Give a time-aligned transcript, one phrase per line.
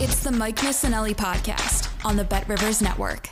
[0.00, 3.28] It's the Mike Missanelli podcast on the Bet Rivers Network.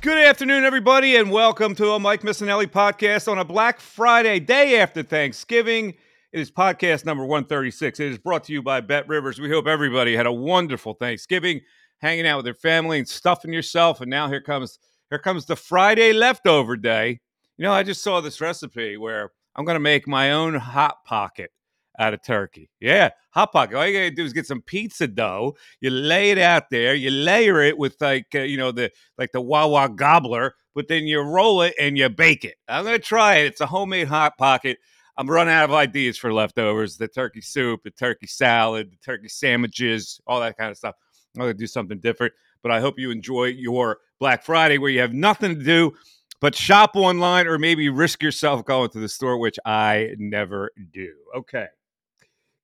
[0.00, 4.80] Good afternoon, everybody, and welcome to a Mike Missanelli podcast on a Black Friday, day
[4.80, 5.90] after Thanksgiving.
[6.32, 8.00] It is podcast number 136.
[8.00, 9.38] It is brought to you by Bet Rivers.
[9.38, 11.60] We hope everybody had a wonderful Thanksgiving,
[11.98, 14.00] hanging out with their family and stuffing yourself.
[14.00, 14.78] And now here comes
[15.10, 17.20] here comes the Friday leftover day.
[17.58, 21.04] You know, I just saw this recipe where I'm going to make my own hot
[21.04, 21.50] pocket
[21.98, 22.70] out of turkey.
[22.80, 23.76] Yeah, hot pocket.
[23.76, 25.56] All you gotta do is get some pizza dough.
[25.80, 26.94] You lay it out there.
[26.94, 31.04] You layer it with like uh, you know the like the Wawa gobbler, but then
[31.04, 32.56] you roll it and you bake it.
[32.68, 33.46] I'm gonna try it.
[33.46, 34.78] It's a homemade hot pocket.
[35.18, 36.98] I'm running out of ideas for leftovers.
[36.98, 40.94] The turkey soup, the turkey salad, the turkey sandwiches, all that kind of stuff.
[41.34, 42.32] I'm gonna do something different.
[42.62, 45.92] But I hope you enjoy your Black Friday where you have nothing to do
[46.40, 51.14] but shop online or maybe risk yourself going to the store, which I never do.
[51.36, 51.66] Okay.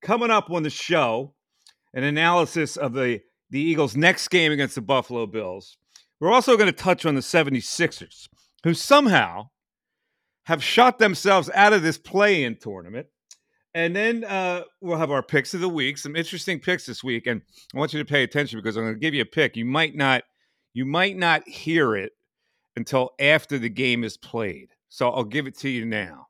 [0.02, 1.34] Coming up on the show,
[1.94, 5.76] an analysis of the, the Eagles' next game against the Buffalo Bills.
[6.20, 8.28] We're also going to touch on the 76ers,
[8.64, 9.50] who somehow
[10.44, 13.06] have shot themselves out of this play in tournament.
[13.74, 17.26] And then uh, we'll have our picks of the week, some interesting picks this week.
[17.26, 17.42] And
[17.74, 19.56] I want you to pay attention because I'm going to give you a pick.
[19.56, 20.24] You might not,
[20.74, 22.12] you might not hear it
[22.76, 24.68] until after the game is played.
[24.88, 26.26] So I'll give it to you now.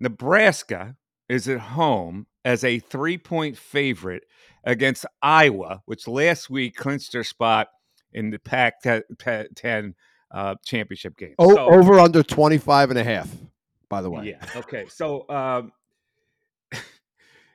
[0.00, 0.96] Nebraska
[1.28, 4.24] is at home as a three point favorite
[4.64, 7.68] against Iowa, which last week clinched their spot
[8.12, 9.94] in the Pac 10
[10.30, 11.34] uh, championship game.
[11.38, 13.30] Oh, so, over under 25 and a half,
[13.88, 14.26] by the way.
[14.30, 14.46] Yeah.
[14.56, 14.86] Okay.
[14.88, 15.72] So, um,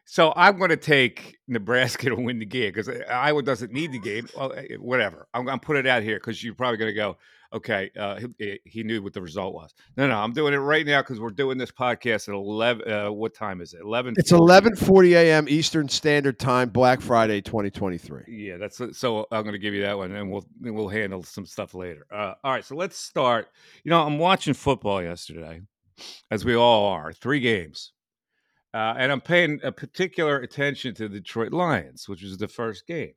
[0.05, 3.99] so I'm going to take Nebraska to win the game because Iowa doesn't need the
[3.99, 4.27] game.
[4.35, 5.27] Well, eh, whatever.
[5.33, 7.17] I'm going to put it out here because you're probably going to go,
[7.53, 9.73] okay, uh, he, he, knew what the result was.
[9.97, 12.91] No, no, I'm doing it right now because we're doing this podcast at 11.
[12.91, 13.81] Uh, what time is it?
[13.81, 14.15] 11.
[14.17, 15.49] It's 11:40 a.m.
[15.49, 18.23] Eastern Standard Time, Black Friday, 2023.
[18.27, 19.27] Yeah, that's so.
[19.31, 22.05] I'm going to give you that one, and we'll we'll handle some stuff later.
[22.11, 23.47] Uh, all right, so let's start.
[23.83, 25.61] You know, I'm watching football yesterday,
[26.31, 27.13] as we all are.
[27.13, 27.93] Three games.
[28.71, 32.85] Uh, and I'm paying a particular attention to the Detroit Lions, which was the first
[32.85, 33.13] game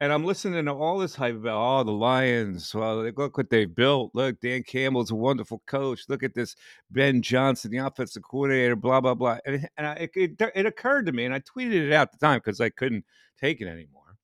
[0.00, 2.74] and I'm listening to all this hype about oh the Lions.
[2.74, 4.10] Well, look what they built.
[4.14, 6.04] Look, Dan Campbell's a wonderful coach.
[6.08, 6.54] Look at this
[6.90, 8.76] Ben Johnson, the offensive coordinator.
[8.76, 9.38] Blah blah blah.
[9.46, 12.18] And, and I, it, it, occurred to me, and I tweeted it out at the
[12.18, 13.04] time because I couldn't
[13.40, 14.16] take it anymore.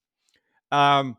[0.70, 1.16] Um,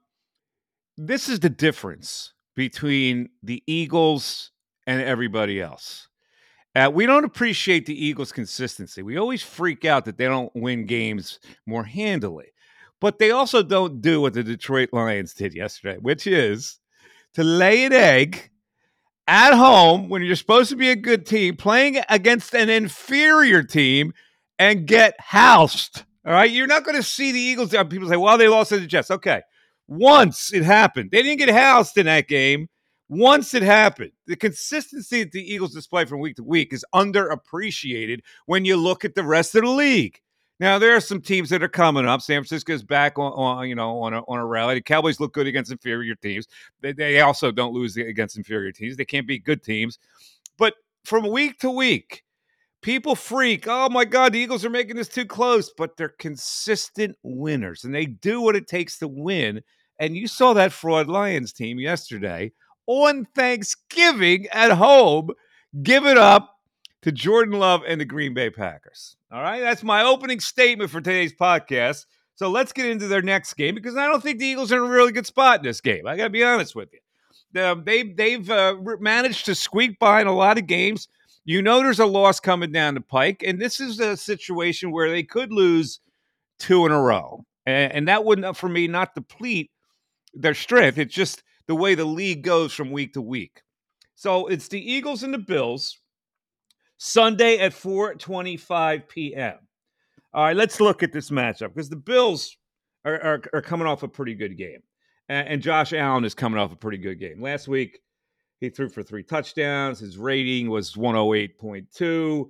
[0.97, 4.51] this is the difference between the Eagles
[4.85, 6.07] and everybody else.
[6.75, 9.03] Uh, we don't appreciate the Eagles' consistency.
[9.03, 12.47] We always freak out that they don't win games more handily.
[13.03, 16.79] But they also don't do what the Detroit Lions did yesterday, which is
[17.33, 18.49] to lay an egg
[19.27, 24.13] at home when you're supposed to be a good team, playing against an inferior team
[24.57, 26.05] and get housed.
[26.25, 26.49] All right.
[26.49, 27.73] You're not going to see the Eagles.
[27.73, 29.11] Uh, people say, well, they lost to the Jets.
[29.11, 29.41] Okay.
[29.85, 32.69] Once it happened, they didn't get housed in that game.
[33.09, 38.21] Once it happened, the consistency that the Eagles display from week to week is underappreciated
[38.45, 40.21] when you look at the rest of the league.
[40.63, 42.21] Now there are some teams that are coming up.
[42.21, 44.75] San Francisco's back on, on you know on a, on a rally.
[44.75, 46.47] The Cowboys look good against inferior teams.
[46.79, 48.95] They, they also don't lose against inferior teams.
[48.95, 49.99] They can't beat good teams.
[50.57, 52.23] But from week to week,
[52.81, 53.65] people freak.
[53.67, 55.69] Oh my God, the Eagles are making this too close.
[55.77, 59.61] But they're consistent winners, and they do what it takes to win.
[59.99, 62.53] And you saw that fraud Lions team yesterday
[62.87, 65.31] on Thanksgiving at home
[65.81, 66.52] give it up
[67.03, 69.17] to Jordan Love and the Green Bay Packers.
[69.31, 72.05] All right, that's my opening statement for today's podcast.
[72.35, 74.89] So let's get into their next game because I don't think the Eagles are in
[74.89, 76.07] a really good spot in this game.
[76.07, 77.61] I got to be honest with you.
[77.61, 81.09] Um, they, they've uh, managed to squeak by in a lot of games.
[81.45, 85.09] You know, there's a loss coming down the pike, and this is a situation where
[85.09, 85.99] they could lose
[86.57, 89.71] two in a row, and, and that wouldn't, for me, not deplete
[90.33, 90.97] their strength.
[90.97, 93.61] It's just the way the league goes from week to week.
[94.15, 95.99] So it's the Eagles and the Bills
[97.05, 99.55] Sunday at 4:25 p.m.
[100.33, 102.55] All right, let's look at this matchup because the Bills
[103.03, 104.79] are, are, are, coming off a pretty good game,
[105.27, 107.41] and, and Josh Allen is coming off a pretty good game.
[107.41, 107.99] Last week,
[108.61, 109.99] he threw for three touchdowns.
[109.99, 112.49] His rating was 108.2.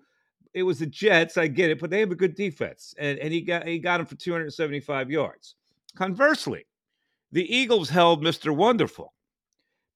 [0.54, 3.34] It was the Jets, I get it, but they have a good defense, and, and
[3.34, 5.56] he got he got him for 275 yards.
[5.96, 6.68] Conversely,
[7.32, 8.56] the Eagles held Mr.
[8.56, 9.16] Wonderful,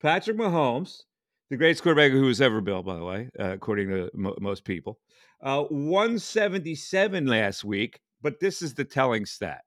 [0.01, 1.03] Patrick Mahomes,
[1.49, 4.63] the greatest quarterback who was ever built, by the way, uh, according to mo- most
[4.65, 4.99] people.
[5.41, 9.61] Uh, 177 last week, but this is the telling stat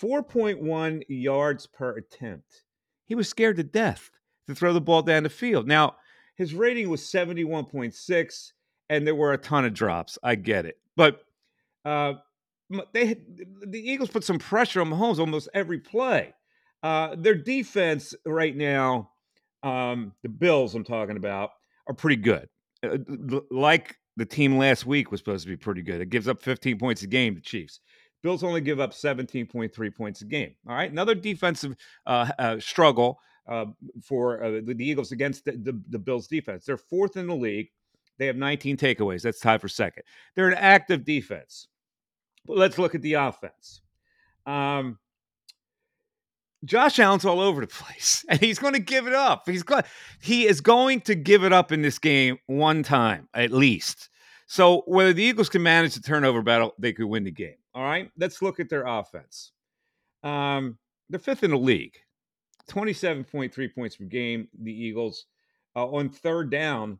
[0.00, 2.64] 4.1 yards per attempt.
[3.06, 4.10] He was scared to death
[4.46, 5.66] to throw the ball down the field.
[5.66, 5.96] Now,
[6.36, 8.52] his rating was 71.6,
[8.90, 10.18] and there were a ton of drops.
[10.22, 10.78] I get it.
[10.96, 11.22] But
[11.84, 12.14] uh,
[12.92, 13.16] they
[13.66, 16.34] the Eagles put some pressure on Mahomes almost every play.
[16.82, 19.10] Uh, their defense right now
[19.66, 21.50] um, the Bills I'm talking about
[21.88, 22.48] are pretty good.
[22.84, 22.98] Uh,
[23.50, 26.00] like the team last week was supposed to be pretty good.
[26.00, 27.80] It gives up 15 points a game, the Chiefs.
[28.22, 30.54] Bills only give up 17.3 points a game.
[30.68, 30.90] All right.
[30.90, 31.76] Another defensive
[32.06, 33.18] uh, uh, struggle
[33.48, 33.66] uh,
[34.02, 36.64] for uh, the, Eagles against the, the, the, Bills defense.
[36.64, 37.68] They're fourth in the league.
[38.18, 39.22] They have 19 takeaways.
[39.22, 40.04] That's tied for second.
[40.34, 41.68] They're an active defense.
[42.46, 43.82] But let's look at the offense.
[44.46, 44.98] Um,
[46.66, 49.48] Josh Allen's all over the place, and he's going to give it up.
[49.48, 49.84] He's going,
[50.20, 54.10] he is going to give it up in this game one time at least.
[54.46, 57.56] So whether the Eagles can manage the turnover battle, they could win the game.
[57.74, 59.52] All right, let's look at their offense.
[60.22, 60.78] Um,
[61.08, 61.96] they're fifth in the league,
[62.68, 64.48] twenty-seven point three points per game.
[64.60, 65.26] The Eagles
[65.74, 66.98] uh, on third down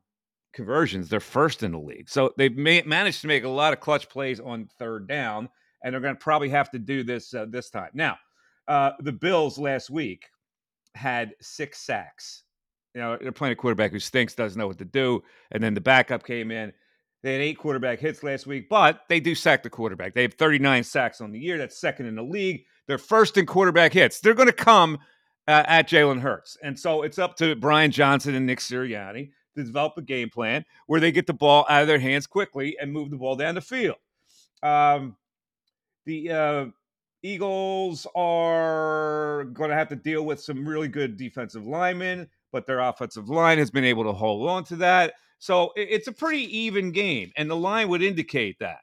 [0.52, 2.08] conversions, they're first in the league.
[2.08, 5.48] So they've ma- managed to make a lot of clutch plays on third down,
[5.82, 8.16] and they're going to probably have to do this uh, this time now.
[8.68, 10.26] Uh, the Bills last week
[10.94, 12.42] had six sacks.
[12.94, 15.22] You know, they're playing a quarterback who stinks, doesn't know what to do.
[15.52, 16.72] And then the backup came in.
[17.22, 20.14] They had eight quarterback hits last week, but they do sack the quarterback.
[20.14, 21.58] They have 39 sacks on the year.
[21.58, 22.64] That's second in the league.
[22.86, 24.20] They're first in quarterback hits.
[24.20, 24.98] They're going to come
[25.48, 26.56] uh, at Jalen Hurts.
[26.62, 30.64] And so it's up to Brian Johnson and Nick Sirianni to develop a game plan
[30.86, 33.54] where they get the ball out of their hands quickly and move the ball down
[33.56, 33.96] the field.
[34.62, 35.16] Um,
[36.04, 36.66] the uh,
[37.26, 42.80] Eagles are going to have to deal with some really good defensive linemen, but their
[42.80, 45.14] offensive line has been able to hold on to that.
[45.38, 48.80] So it's a pretty even game, and the line would indicate that.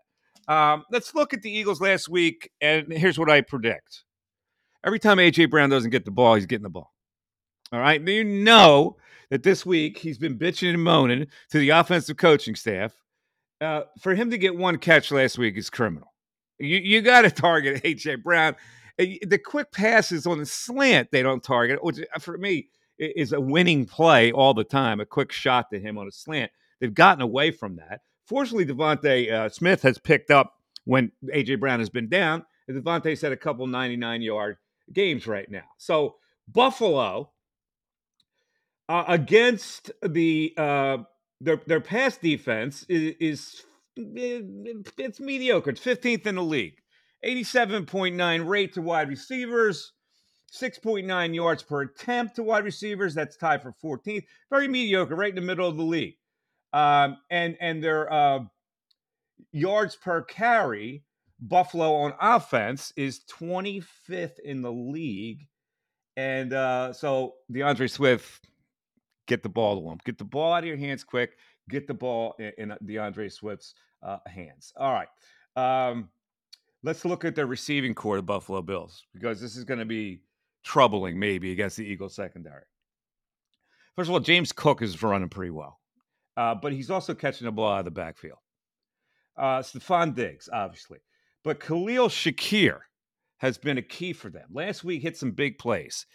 [0.47, 4.03] Um, let's look at the Eagles last week, and here's what I predict.
[4.85, 5.45] Every time A.J.
[5.45, 6.91] Brown doesn't get the ball, he's getting the ball.
[7.71, 8.05] All right.
[8.05, 8.97] You know
[9.29, 12.93] that this week he's been bitching and moaning to the offensive coaching staff.
[13.61, 16.12] Uh, for him to get one catch last week is criminal.
[16.63, 18.56] You you got to target AJ Brown.
[18.98, 22.69] The quick passes on the slant they don't target, which uh, for me
[23.00, 25.00] is a winning play all the time.
[25.00, 26.51] A quick shot to him on a slant.
[26.80, 28.01] They've gotten away from that.
[28.25, 30.54] Fortunately, DeVonta uh, Smith has picked up
[30.86, 32.45] when AJ Brown has been down.
[32.68, 34.57] And DeVonta's had a couple 99 yard
[34.92, 35.63] games right now.
[35.77, 36.15] So
[36.48, 37.31] Buffalo
[38.89, 40.98] uh, against the uh,
[41.42, 43.63] their their pass defense is, is
[43.95, 45.71] it's mediocre.
[45.71, 46.77] It's 15th in the league.
[47.25, 49.93] 87.9 rate to wide receivers,
[50.53, 53.13] 6.9 yards per attempt to wide receivers.
[53.13, 54.25] That's tied for 14th.
[54.50, 56.15] Very mediocre, right in the middle of the league.
[56.73, 58.39] Um, and and their uh,
[59.51, 61.03] yards per carry,
[61.39, 65.47] Buffalo on offense is 25th in the league.
[66.17, 68.47] And uh, so D'Andre Swift,
[69.27, 70.00] get the ball to him.
[70.03, 71.38] Get the ball out of your hands quick
[71.70, 74.74] get the ball in, uh, Swift's uh, hands.
[74.77, 75.08] All right.
[75.55, 76.10] Um,
[76.84, 79.86] let's look at the receiving corps of the Buffalo Bills because this is going to
[79.86, 80.22] be
[80.63, 82.63] troubling maybe against the Eagles secondary.
[83.96, 85.79] First of all, James Cook is running pretty well,
[86.36, 88.39] uh, but he's also catching the ball out of the backfield.
[89.38, 91.00] Uh, Stefon Diggs, obviously,
[91.43, 92.79] but Khalil Shakir
[93.38, 94.48] has been a key for them.
[94.51, 96.05] Last week hit some big plays.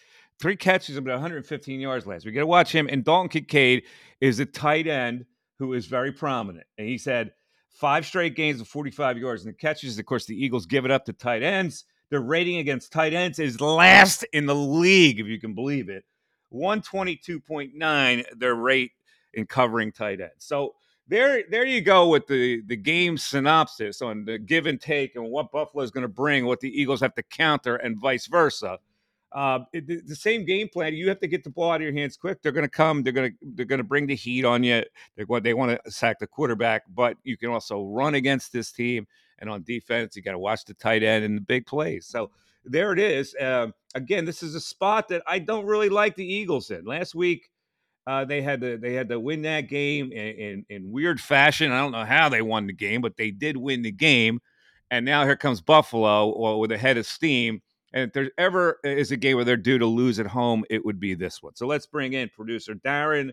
[0.41, 2.33] Three catches, about 115 yards last week.
[2.33, 2.89] You got to watch him.
[2.91, 3.83] And Dalton Kincaid
[4.21, 5.27] is a tight end
[5.59, 6.67] who is very prominent.
[6.79, 7.33] And he said
[7.69, 9.99] five straight games of 45 yards and the catches.
[9.99, 11.85] Of course, the Eagles give it up to tight ends.
[12.11, 16.05] Their rating against tight ends is last in the league, if you can believe it.
[16.53, 18.93] 122.9, their rate
[19.35, 20.33] in covering tight ends.
[20.39, 20.75] So
[21.07, 25.31] there, there you go with the, the game synopsis on the give and take and
[25.31, 28.79] what Buffalo is going to bring, what the Eagles have to counter, and vice versa.
[29.33, 30.95] Uh, it, the same game plan.
[30.95, 32.41] You have to get the ball out of your hands quick.
[32.41, 33.03] They're going to come.
[33.03, 34.83] They're going to they're going to bring the heat on you.
[35.17, 35.43] They're going.
[35.43, 39.07] They want to sack the quarterback, but you can also run against this team.
[39.41, 42.07] And on defense, you got to watch the tight end and the big plays.
[42.07, 42.31] So
[42.65, 43.35] there it is.
[43.35, 46.85] Uh, again, this is a spot that I don't really like the Eagles in.
[46.85, 47.51] Last week,
[48.07, 51.71] uh, they had to they had to win that game in, in, in weird fashion.
[51.71, 54.41] I don't know how they won the game, but they did win the game.
[54.91, 57.61] And now here comes Buffalo with a head of steam.
[57.93, 60.85] And if there ever is a game where they're due to lose at home, it
[60.85, 61.55] would be this one.
[61.55, 63.31] So let's bring in producer Darren.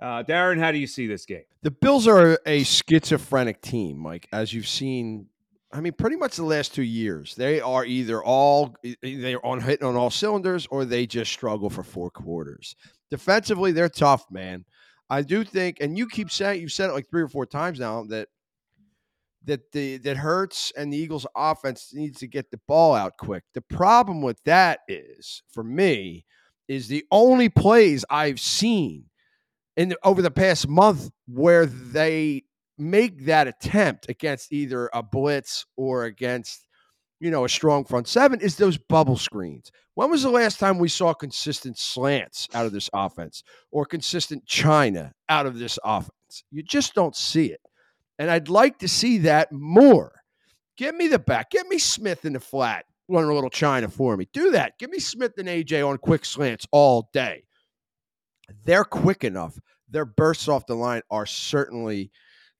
[0.00, 1.44] Uh, Darren, how do you see this game?
[1.62, 5.26] The Bills are a schizophrenic team, Mike, as you've seen.
[5.72, 9.86] I mean, pretty much the last two years, they are either all they're on hitting
[9.86, 12.74] on all cylinders, or they just struggle for four quarters.
[13.10, 14.64] Defensively, they're tough, man.
[15.10, 17.78] I do think, and you keep saying you've said it like three or four times
[17.78, 18.28] now that
[19.44, 23.44] that the that Hurts and the Eagles offense needs to get the ball out quick.
[23.54, 26.24] The problem with that is, for me,
[26.68, 29.06] is the only plays I've seen
[29.76, 32.44] in the, over the past month where they
[32.78, 36.66] make that attempt against either a blitz or against
[37.20, 39.70] you know a strong front seven is those bubble screens.
[39.94, 44.46] When was the last time we saw consistent slants out of this offense or consistent
[44.46, 46.44] China out of this offense?
[46.50, 47.60] You just don't see it.
[48.20, 50.12] And I'd like to see that more.
[50.76, 51.50] Give me the back.
[51.50, 52.84] Give me Smith in the flat.
[53.08, 54.28] Run a little China for me.
[54.34, 54.78] Do that.
[54.78, 57.44] Give me Smith and AJ on quick slants all day.
[58.66, 59.58] They're quick enough.
[59.88, 62.10] Their bursts off the line are certainly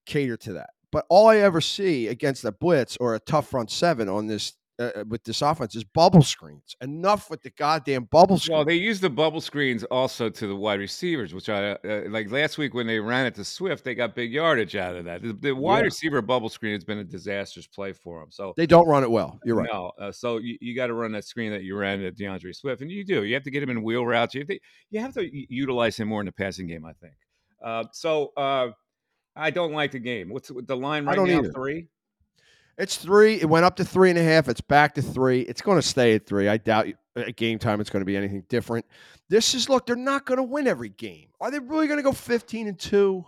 [0.06, 0.70] catered to that.
[0.90, 4.54] But all I ever see against a blitz or a tough front seven on this
[4.80, 6.74] uh, uh, with this offense is bubble screens.
[6.80, 8.56] Enough with the goddamn bubble screens.
[8.56, 12.30] Well, they use the bubble screens also to the wide receivers, which I uh, like
[12.32, 15.22] last week when they ran it to Swift, they got big yardage out of that.
[15.22, 15.84] The, the wide yeah.
[15.84, 18.30] receiver bubble screen has been a disastrous play for them.
[18.30, 19.38] So they don't run it well.
[19.44, 19.68] You're right.
[19.70, 22.52] No, uh, so you, you got to run that screen that you ran at D'Andre
[22.52, 23.24] Swift, and you do.
[23.24, 24.34] You have to get him in wheel routes.
[24.34, 24.58] You have to,
[24.90, 26.86] you have to utilize him more in the passing game.
[26.86, 27.14] I think.
[27.62, 28.68] Uh, so uh,
[29.36, 30.30] I don't like the game.
[30.30, 31.26] What's the line right now?
[31.26, 31.52] Either.
[31.52, 31.88] Three.
[32.80, 33.34] It's three.
[33.34, 34.48] It went up to three and a half.
[34.48, 35.42] It's back to three.
[35.42, 36.48] It's going to stay at three.
[36.48, 38.86] I doubt at uh, game time it's going to be anything different.
[39.28, 39.84] This is look.
[39.86, 41.28] They're not going to win every game.
[41.40, 43.26] Are they really going to go fifteen and two?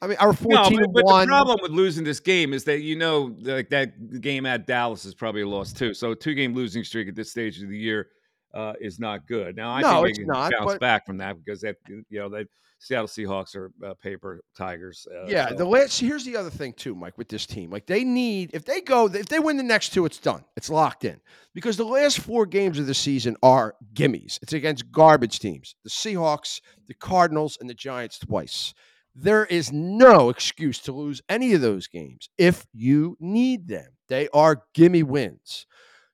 [0.00, 2.82] I mean, our fourteen no, but, but the problem with losing this game is that
[2.82, 5.92] you know, like that game at Dallas is probably a loss too.
[5.92, 8.10] So two game losing streak at this stage of the year
[8.56, 9.54] uh, is not good.
[9.54, 10.80] Now I no, think they can not, bounce but...
[10.80, 12.46] back from that because that you know they
[12.78, 15.06] Seattle Seahawks are uh, paper tigers.
[15.10, 15.56] Uh, yeah, so.
[15.56, 17.70] the last here's the other thing too, Mike, with this team.
[17.70, 20.44] Like they need if they go if they win the next two, it's done.
[20.56, 21.20] It's locked in
[21.54, 24.38] because the last four games of the season are gimmies.
[24.42, 28.74] It's against garbage teams: the Seahawks, the Cardinals, and the Giants twice.
[29.14, 33.88] There is no excuse to lose any of those games if you need them.
[34.08, 35.66] They are gimme wins.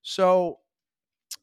[0.02, 0.58] So,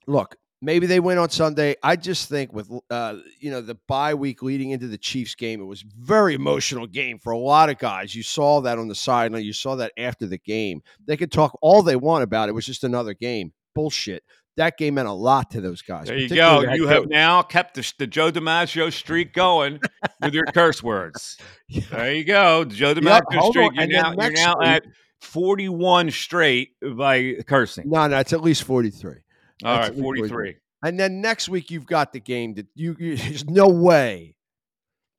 [0.07, 1.75] look, Maybe they win on Sunday.
[1.81, 5.61] I just think with uh, you know the bye week leading into the Chiefs game,
[5.61, 8.13] it was very emotional game for a lot of guys.
[8.13, 9.43] You saw that on the sideline.
[9.43, 10.81] You saw that after the game.
[11.05, 12.51] They could talk all they want about it.
[12.51, 13.53] it was just another game.
[13.73, 14.23] Bullshit.
[14.57, 16.07] That game meant a lot to those guys.
[16.07, 16.61] There you go.
[16.73, 19.79] You have now kept the, the, Joe DiMaggio streak going
[20.21, 21.37] with your curse words.
[21.91, 23.71] There you go, Joe DiMaggio yep, streak.
[23.75, 24.83] You're now, you're now at
[25.21, 27.89] 41 straight by cursing.
[27.89, 29.17] No, no, it's at least 43.
[29.63, 30.55] All right, 43.
[30.83, 34.35] And then next week you've got the game that you, you there's no way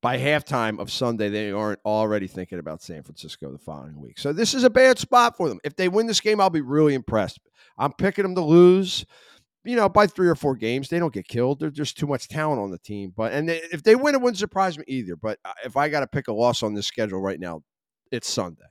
[0.02, 4.18] by halftime of Sunday they aren't already thinking about San Francisco the following week.
[4.18, 5.58] So this is a bad spot for them.
[5.62, 7.38] If they win this game, I'll be really impressed.
[7.76, 9.04] I'm picking them to lose.
[9.62, 11.60] You know, by three or four games, they don't get killed.
[11.60, 13.12] There's just too much talent on the team.
[13.14, 15.16] But and they, if they win, it wouldn't surprise me either.
[15.16, 17.62] But uh, if I got to pick a loss on this schedule right now,
[18.10, 18.64] it's Sunday.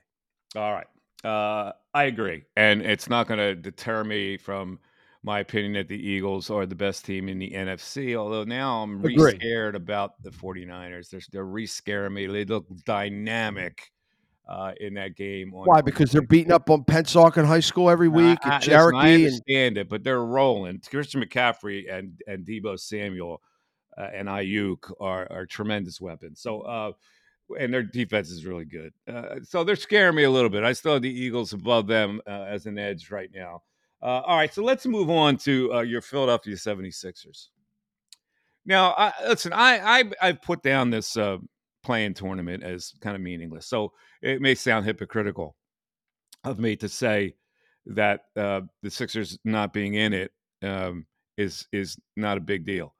[0.56, 0.88] All right,
[1.22, 4.80] uh, I agree, and it's not going to deter me from
[5.22, 8.16] my opinion that the Eagles are the best team in the NFC.
[8.16, 11.10] Although now I'm re scared about the 49ers.
[11.10, 12.26] They're, they're re scaring me.
[12.26, 13.92] They look dynamic
[14.48, 15.50] uh, in that game.
[15.52, 15.82] Why?
[15.82, 18.38] Because they're beating up on Pennsauken High School every week.
[18.44, 18.96] Uh, and Cherokee.
[18.96, 20.80] I understand and- it, but they're rolling.
[20.90, 23.42] Christian McCaffrey and and Deebo Samuel
[23.98, 26.40] uh, and Aiyuk are are tremendous weapons.
[26.40, 26.62] So.
[26.62, 26.92] Uh,
[27.58, 28.92] and their defense is really good.
[29.12, 30.62] Uh, so they're scaring me a little bit.
[30.62, 33.62] I still have the Eagles above them uh, as an edge right now.
[34.02, 37.48] Uh, all right, so let's move on to uh, your Philadelphia 76ers.
[38.64, 41.38] Now, I, listen, I, I I put down this uh,
[41.82, 43.92] playing tournament as kind of meaningless, so
[44.22, 45.56] it may sound hypocritical
[46.44, 47.34] of me to say
[47.86, 52.94] that uh, the Sixers not being in it um, is is not a big deal.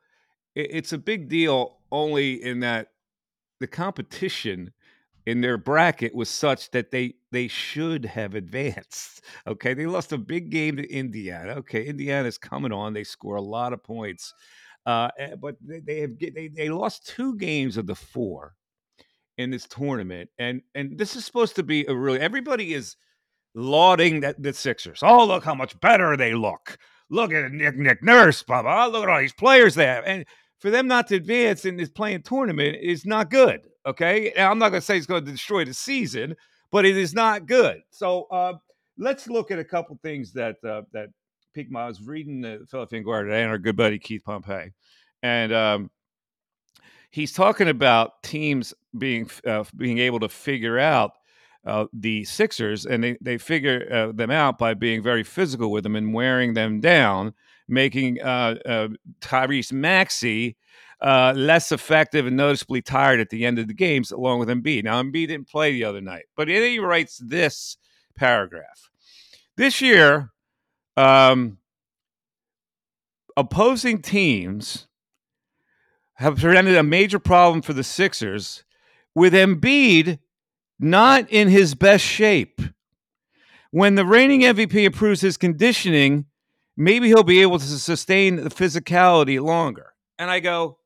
[0.54, 2.88] It, it's a big deal only in that
[3.60, 4.72] the competition
[5.26, 9.22] in their bracket was such that they they should have advanced.
[9.46, 11.52] Okay, they lost a big game to Indiana.
[11.52, 14.34] Okay, Indiana's coming on; they score a lot of points,
[14.86, 18.54] uh, eh, but they, they have they they lost two games of the four
[19.38, 22.96] in this tournament, and and this is supposed to be a really everybody is
[23.54, 25.00] lauding that the Sixers.
[25.02, 26.78] Oh, look how much better they look.
[27.10, 28.86] look at Nick Nick Nurse, blah blah.
[28.86, 30.24] Look at all these players they have, and
[30.60, 33.62] for them not to advance in this playing tournament is not good.
[33.86, 36.36] Okay, I'm not going to say it's going to destroy the season,
[36.70, 37.80] but it is not good.
[37.90, 38.54] So uh,
[38.98, 41.08] let's look at a couple things that uh, that
[41.54, 41.84] piqued my.
[41.84, 44.72] I was reading the Philadelphia Inquirer today, and our good buddy Keith Pompey,
[45.22, 45.90] and um,
[47.10, 51.12] he's talking about teams being uh, being able to figure out
[51.66, 55.84] uh, the Sixers, and they they figure uh, them out by being very physical with
[55.84, 57.34] them and wearing them down,
[57.70, 58.88] making uh, uh,
[59.20, 60.56] Tyrese Maxey
[61.00, 64.84] uh, less effective and noticeably tired at the end of the games, along with Embiid.
[64.84, 67.76] Now, Embiid didn't play the other night, but he writes this
[68.16, 68.90] paragraph.
[69.56, 70.30] This year,
[70.96, 71.58] um,
[73.36, 74.88] opposing teams
[76.14, 78.64] have presented a major problem for the Sixers
[79.14, 80.18] with Embiid
[80.78, 82.60] not in his best shape.
[83.70, 86.26] When the reigning MVP approves his conditioning,
[86.80, 89.92] maybe he'll be able to sustain the physicality longer.
[90.18, 90.78] And I go,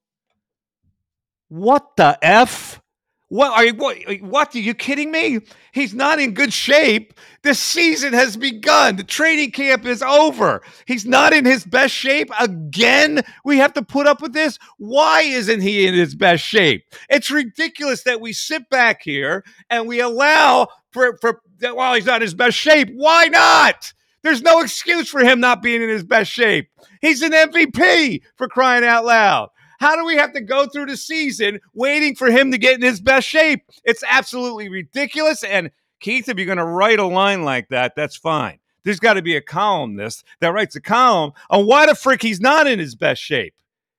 [1.49, 2.81] what the F?
[3.29, 5.41] What are you what, what are you kidding me?
[5.73, 7.15] He's not in good shape.
[7.43, 8.97] The season has begun.
[8.97, 10.63] The training camp is over.
[10.87, 13.23] He's not in his best shape again.
[13.45, 14.59] We have to put up with this.
[14.79, 16.85] Why isn't he in his best shape?
[17.09, 22.17] It's ridiculous that we sit back here and we allow for for while he's not
[22.17, 22.91] in his best shape.
[22.95, 23.93] Why not?
[24.25, 26.71] There's no excuse for him not being in his best shape.
[27.03, 29.51] He's an MVP for crying out loud.
[29.79, 32.81] How do we have to go through the season waiting for him to get in
[32.81, 33.61] his best shape?
[33.85, 35.45] It's absolutely ridiculous.
[35.45, 38.61] And Keith, if you're going to write a line like that, that's fine.
[38.83, 42.41] There's got to be a columnist that writes a column on why the frick he's
[42.41, 43.55] not in his best shape.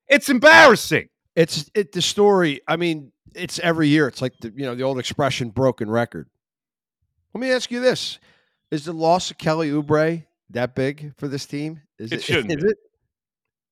[0.08, 1.10] It's embarrassing.
[1.36, 2.62] It's it the story.
[2.68, 4.08] I mean, it's every year.
[4.08, 6.30] It's like the you know the old expression, broken record.
[7.34, 8.20] Let me ask you this:
[8.76, 11.82] Is the loss of Kelly Oubre that big for this team?
[11.98, 12.62] Is it, it shouldn't.
[12.62, 12.78] Is it?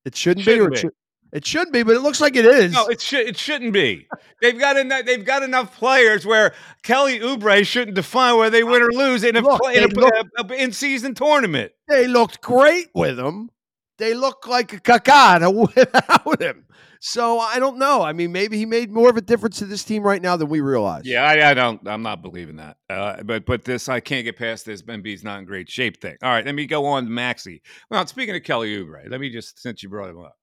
[0.05, 0.77] It shouldn't, shouldn't be, be.
[0.77, 0.91] It should,
[1.33, 2.71] it should be, but it looks like it is.
[2.71, 3.27] No, it should.
[3.27, 4.07] It shouldn't be.
[4.41, 5.03] They've got enough.
[5.05, 9.35] They've got enough players where Kelly Oubre shouldn't define whether they win or lose in
[9.35, 11.73] a, look, in, a, a, in season tournament.
[11.89, 13.49] They looked great with him.
[13.97, 16.65] They look like a cacada without him.
[16.99, 18.01] So I don't know.
[18.01, 20.47] I mean, maybe he made more of a difference to this team right now than
[20.47, 21.01] we realize.
[21.05, 21.85] Yeah, I, I don't.
[21.85, 22.77] I'm not believing that.
[22.89, 24.81] Uh, but but this, I can't get past this.
[24.83, 26.15] Embiid's not in great shape thing.
[26.23, 27.61] All right, let me go on to Maxey.
[27.89, 30.37] Well, speaking of Kelly Oubre, let me just since you brought him up.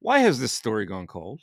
[0.00, 1.42] Why has this story gone cold?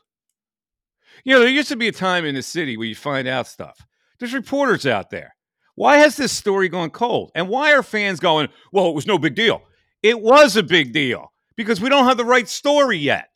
[1.24, 3.48] You know, there used to be a time in the city where you find out
[3.48, 3.80] stuff.
[4.20, 5.36] There's reporters out there.
[5.76, 7.32] Why has this story gone cold?
[7.34, 9.62] And why are fans going, well, it was no big deal?
[10.04, 13.28] It was a big deal because we don't have the right story yet.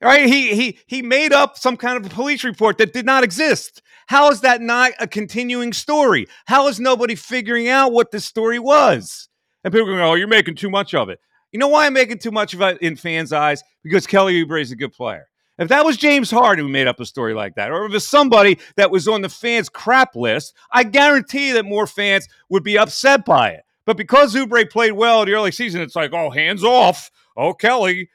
[0.00, 0.26] Right?
[0.26, 3.80] He he he made up some kind of a police report that did not exist.
[4.06, 6.26] How is that not a continuing story?
[6.44, 9.28] How is nobody figuring out what the story was?
[9.62, 11.20] And people going, "Oh, you're making too much of it."
[11.52, 13.62] You know why I'm making too much of it in fans' eyes?
[13.82, 15.28] Because Kelly Oubre is a good player.
[15.56, 17.94] If that was James Harden who made up a story like that, or if it
[17.94, 22.64] was somebody that was on the fans' crap list, I guarantee that more fans would
[22.64, 23.63] be upset by it.
[23.86, 27.10] But because Oubre played well in the early season, it's like, oh, hands off.
[27.36, 28.08] Oh, Kelly.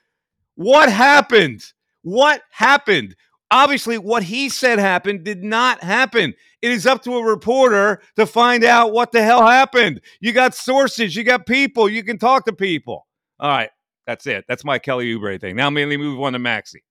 [0.56, 1.64] What happened?
[2.02, 3.16] What happened?
[3.52, 6.34] Obviously, what he said happened did not happen.
[6.62, 10.02] It is up to a reporter to find out what the hell happened.
[10.20, 13.08] You got sources, you got people, you can talk to people.
[13.40, 13.70] All right,
[14.06, 14.46] that's it.
[14.48, 15.56] That's my Kelly Oubre thing.
[15.56, 16.84] Now, mainly move on to Maxey.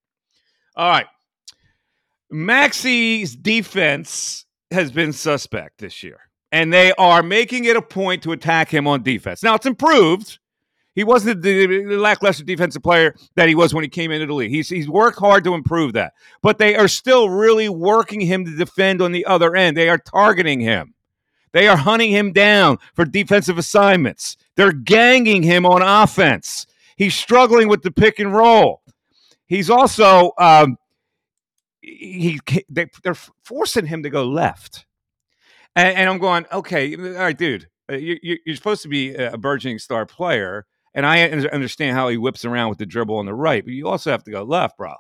[0.74, 1.06] All right,
[2.30, 6.18] Maxey's defense has been suspect this year,
[6.52, 9.42] and they are making it a point to attack him on defense.
[9.42, 10.38] Now, it's improved.
[10.94, 14.50] He wasn't the lackluster defensive player that he was when he came into the league.
[14.50, 18.56] He's, he's worked hard to improve that, but they are still really working him to
[18.56, 19.76] defend on the other end.
[19.76, 20.94] They are targeting him.
[21.52, 24.36] They are hunting him down for defensive assignments.
[24.56, 26.66] They're ganging him on offense.
[26.96, 28.82] He's struggling with the pick and roll.
[29.46, 30.78] He's also um,
[31.80, 34.84] he they, are forcing him to go left,
[35.78, 39.38] and, and, I'm going, okay, all right, dude, uh, you, you're supposed to be a
[39.38, 43.34] burgeoning star player, and I understand how he whips around with the dribble on the
[43.34, 44.94] right, but you also have to go left, bro.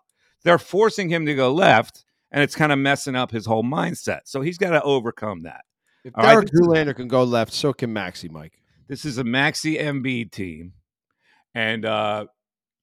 [0.44, 4.20] They're forcing him to go left, and it's kind of messing up his whole mindset.
[4.24, 5.62] So he's got to overcome that.
[6.04, 8.60] If All Derek right, Zoolander can go left, so can Maxey, Mike.
[8.86, 10.72] This is a Maxey Embiid team,
[11.54, 12.26] and uh,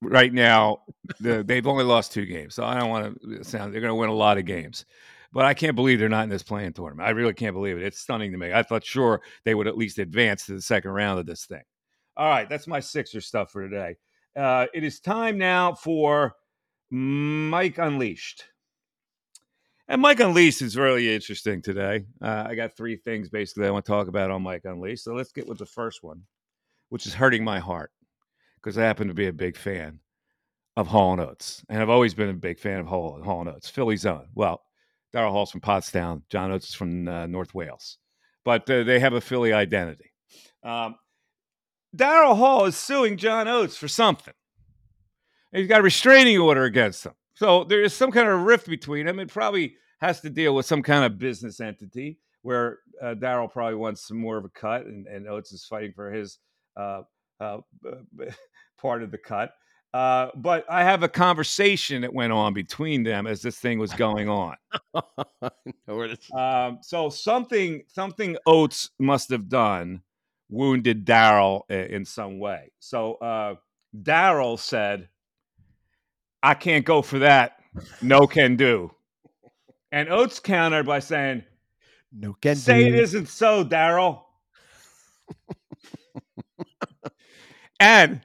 [0.01, 0.79] right now
[1.19, 2.55] the, they've only lost two games.
[2.55, 4.85] So I don't want to sound they're going to win a lot of games,
[5.35, 7.05] but I can't believe they're not in this playing tournament.
[7.05, 7.83] I really can't believe it.
[7.83, 8.53] It's stunning to me.
[8.53, 11.61] I thought sure they would at least advance to the second round of this thing.
[12.15, 13.97] All right, that's my Sixer stuff for today.
[14.33, 16.33] Uh, it is time now for
[16.89, 18.45] Mike Unleashed.
[19.89, 22.05] And Mike Unleashed is really interesting today.
[22.21, 25.03] Uh, I got three things basically I want to talk about on Mike Unleashed.
[25.03, 26.21] So let's get with the first one,
[26.87, 27.91] which is hurting my heart.
[28.55, 29.99] because I happen to be a big fan
[30.77, 33.49] of Hall and Oates, and I've always been a big fan of Hall, Hall and
[33.49, 34.27] Oates, own.
[34.33, 34.61] Well,
[35.15, 37.97] Daryl Hall's from Pottstown, John Oates is from uh, North Wales,
[38.43, 40.11] but uh, they have a Philly identity.
[40.61, 40.95] Um,
[41.95, 44.33] Daryl Hall is suing John Oates for something.
[45.53, 47.13] He's got a restraining order against him.
[47.35, 49.19] So there is some kind of rift between them.
[49.19, 53.75] It probably has to deal with some kind of business entity where uh, Daryl probably
[53.75, 56.39] wants some more of a cut, and, and Oates is fighting for his
[56.75, 57.03] uh,
[57.39, 57.59] uh,
[58.81, 59.51] part of the cut.
[59.95, 63.93] Uh, but I have a conversation that went on between them as this thing was
[63.93, 64.57] going on.
[66.33, 70.01] um, so something something Oates must have done
[70.49, 72.73] wounded Daryl in some way.
[72.79, 73.55] So uh,
[73.97, 75.07] Daryl said,
[76.43, 77.59] "I can't go for that.
[78.01, 78.91] No can do."
[79.93, 81.45] And Oates countered by saying,
[82.11, 82.89] "No can say do.
[82.89, 84.23] it isn't so, Daryl."
[87.79, 88.19] and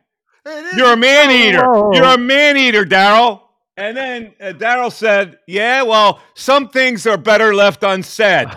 [0.77, 1.63] you're a man eater.
[1.93, 3.43] You're a man eater, Daryl.
[3.77, 8.49] And then uh, Daryl said, Yeah, well, some things are better left unsaid.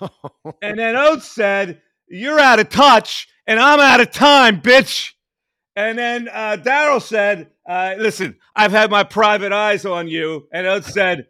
[0.62, 5.12] and then Oates said, You're out of touch and I'm out of time, bitch.
[5.76, 10.48] And then uh, Daryl said, uh, Listen, I've had my private eyes on you.
[10.52, 11.26] And Oates said,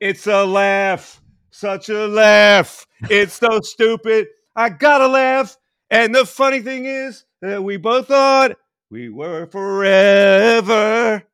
[0.00, 1.22] It's a laugh.
[1.50, 2.86] Such a laugh.
[3.08, 4.26] It's so stupid.
[4.56, 5.56] I gotta laugh.
[5.90, 8.56] And the funny thing is, that we both thought
[8.94, 11.24] we were forever.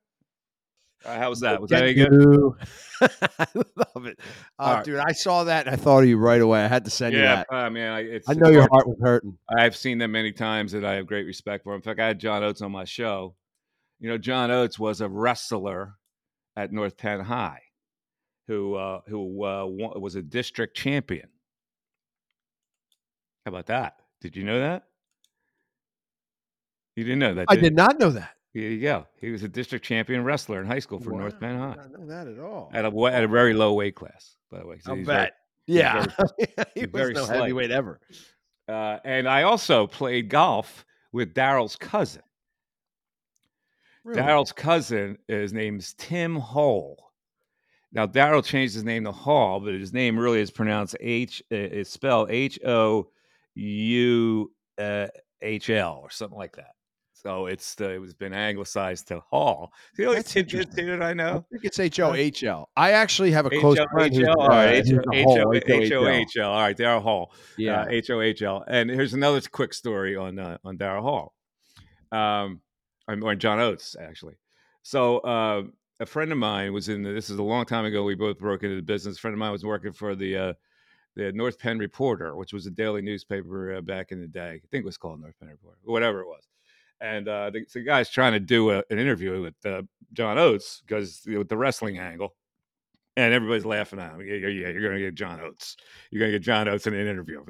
[1.05, 1.61] Uh, how was that?
[1.61, 2.11] Was that any good?
[3.38, 4.18] I love it,
[4.59, 4.85] uh, right.
[4.85, 4.96] dude.
[4.96, 6.64] I saw that and I thought of you right away.
[6.64, 7.46] I had to send yeah, you that.
[7.55, 7.92] Uh, man.
[7.92, 9.37] I, I know your heart was hurting.
[9.55, 11.81] I've seen them many times, and I have great respect for them.
[11.81, 13.35] In fact, I had John Oates on my show.
[13.99, 15.96] You know, John Oates was a wrestler
[16.57, 17.61] at North Penn High,
[18.49, 21.29] who uh, who uh, was a district champion.
[23.44, 23.96] How about that?
[24.23, 24.85] Did you know that?
[27.01, 27.47] You didn't know that?
[27.49, 28.37] I did, did not know that.
[28.55, 29.07] Go.
[29.23, 31.21] He was a district champion wrestler in high school for wow.
[31.21, 31.71] North Penn High.
[31.71, 32.71] I didn't know that at all.
[32.75, 34.81] At a at a very low weight class, by the way.
[34.81, 35.07] So I bet.
[35.07, 35.31] Very,
[35.67, 37.37] yeah, very, he was very no slight.
[37.37, 38.01] heavyweight ever.
[38.69, 42.23] Uh, and I also played golf with Daryl's cousin.
[44.05, 44.21] Really?
[44.21, 47.13] Daryl's cousin, his name's Tim Hall.
[47.93, 51.43] Now Daryl changed his name to Hall, but his name really is pronounced H.
[51.51, 53.09] Is spelled H O
[53.55, 55.07] U uh,
[55.41, 56.75] H L or something like that.
[57.23, 59.73] So it's the, it was been anglicized to Hall.
[59.97, 61.45] The only tidbit that I know.
[61.47, 62.71] I think it's H O H L.
[62.77, 66.51] I actually have a close friend who's All right, H O H L.
[66.51, 67.35] All right, Daryl Hall.
[67.59, 68.65] Yeah, H O H L.
[68.67, 71.35] And here's another quick story on uh, on Daryl Hall,
[72.11, 72.63] um,
[73.07, 74.39] or John Oates actually.
[74.83, 75.65] So uh,
[76.01, 77.03] a friend of mine was in.
[77.03, 78.03] The, this is a long time ago.
[78.03, 79.19] We both broke into the business.
[79.19, 80.37] A friend of mine was working for the.
[80.37, 80.53] Uh,
[81.17, 84.61] the North Penn Reporter, which was a daily newspaper uh, back in the day.
[84.63, 86.47] I think it was called North Penn Reporter, whatever it was
[87.01, 89.83] and uh, the, the, guy's trying to do a, an interview with uh,
[90.13, 92.35] John Oates because with the wrestling angle,
[93.17, 94.21] and everybody's laughing at him.
[94.21, 95.77] Yeah, yeah, you're going to get John Oates.
[96.11, 97.43] You're going to get John Oates in an interview.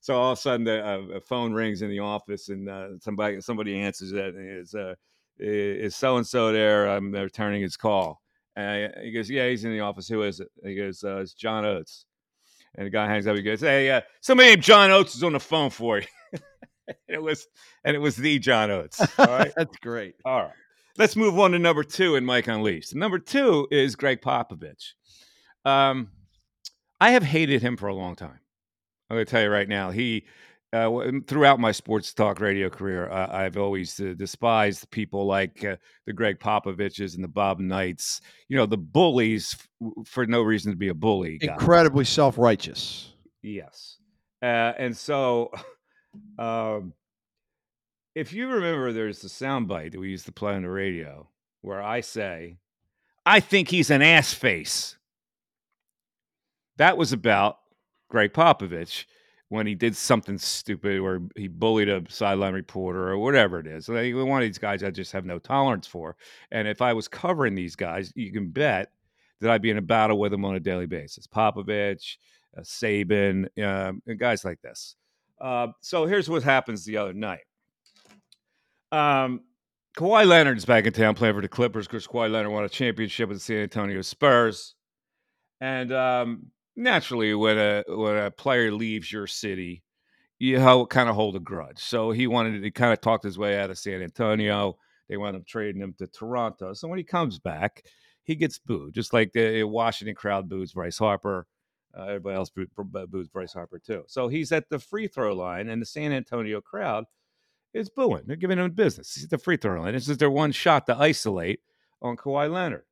[0.00, 2.98] So all of a sudden, the, uh, a phone rings in the office, and uh,
[3.00, 4.34] somebody somebody answers it.
[4.36, 4.94] It's uh,
[5.38, 6.86] is so and so there?
[6.88, 8.20] I'm returning his call.
[8.56, 10.08] And he goes, yeah, he's in the office.
[10.08, 10.48] Who is it?
[10.62, 12.04] he goes, uh, it's John Oates.
[12.74, 13.36] And the guy hangs up.
[13.36, 16.06] He goes, hey, somebody named John Oates is on the phone for you.
[17.08, 17.46] it was
[17.84, 19.00] and it was the John Oates.
[19.18, 19.52] All right.
[19.56, 20.14] That's great.
[20.24, 20.52] All right.
[20.98, 22.94] Let's move on to number two in Mike Unleashed.
[22.94, 24.92] Number two is Gregg Popovich.
[25.64, 26.10] Um,
[27.00, 28.40] I have hated him for a long time.
[29.08, 29.90] I'm going to tell you right now.
[29.90, 30.26] He,
[30.72, 30.90] uh,
[31.26, 35.76] throughout my sports talk radio career, uh, I've always uh, despised people like uh,
[36.06, 38.20] the Gregg Popoviches and the Bob Knights.
[38.48, 41.38] You know, the bullies f- for no reason to be a bully.
[41.40, 43.14] Incredibly self righteous.
[43.42, 43.96] Yes.
[44.42, 45.50] Uh, and so
[46.38, 46.94] um,
[48.14, 51.28] if you remember, there's the soundbite that we used to play on the radio
[51.62, 52.58] where I say,
[53.24, 54.96] I think he's an ass face.
[56.76, 57.58] That was about
[58.08, 59.04] Gregg Popovich
[59.48, 63.88] when he did something stupid or he bullied a sideline reporter or whatever it is.
[63.88, 66.16] One of these guys I just have no tolerance for.
[66.50, 68.90] And if I was covering these guys, you can bet
[69.40, 71.26] that I'd be in a battle with them on a daily basis.
[71.26, 72.16] Popovich,
[72.56, 74.96] uh, Saban, um, guys like this.
[75.40, 77.40] Uh, so here's what happens the other night.
[78.92, 79.40] Um,
[79.96, 83.28] Kawhi Leonard's back in town playing for the Clippers because Kawhi Leonard won a championship
[83.28, 84.74] with the San Antonio Spurs.
[85.60, 89.82] And um, naturally, when a when a player leaves your city,
[90.38, 91.78] you kind of hold a grudge.
[91.78, 94.76] So he wanted to kind of talk his way out of San Antonio.
[95.08, 96.72] They wound up trading him to Toronto.
[96.72, 97.82] So when he comes back,
[98.22, 101.46] he gets booed, just like the Washington crowd boos Bryce Harper.
[101.96, 104.04] Uh, everybody else boos Bryce Harper too.
[104.06, 107.04] So he's at the free throw line, and the San Antonio crowd
[107.74, 108.24] is booing.
[108.26, 109.14] They're giving him business.
[109.14, 109.94] He's at the free throw line.
[109.94, 111.60] This is their one shot to isolate
[112.02, 112.84] on Kawhi Leonard.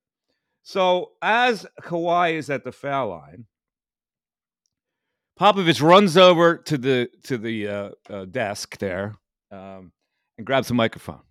[0.63, 3.47] So as Kawhi is at the foul line,
[5.39, 9.15] Popovich runs over to the to the uh, uh, desk there
[9.51, 9.93] um,
[10.37, 11.23] and grabs a microphone,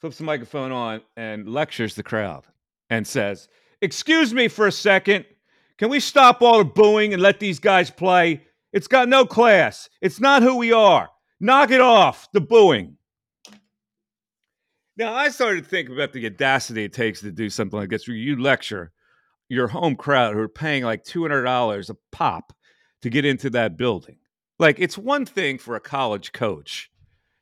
[0.00, 2.44] flips the microphone on, and lectures the crowd
[2.90, 3.48] and says,
[3.80, 5.24] "Excuse me for a second.
[5.78, 8.42] Can we stop all the booing and let these guys play?
[8.72, 9.88] It's got no class.
[10.00, 11.10] It's not who we are.
[11.40, 12.28] Knock it off.
[12.32, 12.96] The booing."
[14.96, 18.06] Now I started to think about the audacity it takes to do something like this.
[18.06, 18.92] Where you lecture
[19.48, 22.52] your home crowd who are paying like two hundred dollars a pop
[23.02, 24.16] to get into that building.
[24.58, 26.90] Like it's one thing for a college coach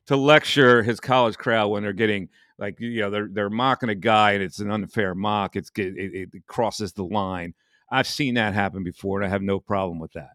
[0.07, 3.95] to lecture his college crowd when they're getting like you know they're they're mocking a
[3.95, 5.55] guy and it's an unfair mock.
[5.57, 7.55] It's it, it crosses the line.
[7.93, 10.31] I've seen that happen before and I have no problem with that.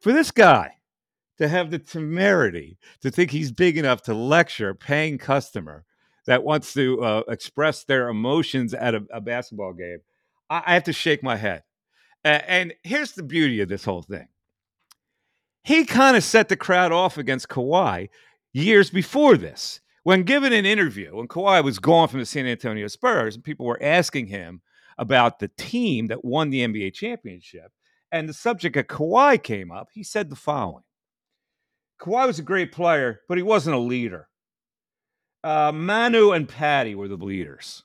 [0.00, 0.76] For this guy
[1.38, 5.84] to have the temerity to think he's big enough to lecture a paying customer
[6.26, 9.98] that wants to uh, express their emotions at a, a basketball game,
[10.48, 11.62] I, I, have to shake my head.
[12.24, 14.26] Uh, and here's the beauty of this whole thing
[15.62, 18.08] he kind of set the crowd off against Kawhi
[18.52, 19.80] years before this.
[20.04, 23.66] When given an interview, when Kawhi was gone from the San Antonio Spurs, and people
[23.66, 24.62] were asking him
[24.98, 27.72] about the team that won the NBA championship,
[28.12, 30.84] and the subject of Kawhi came up, he said the following
[32.00, 34.28] Kawhi was a great player, but he wasn't a leader.
[35.42, 37.84] Uh, Manu and Patty were the leaders.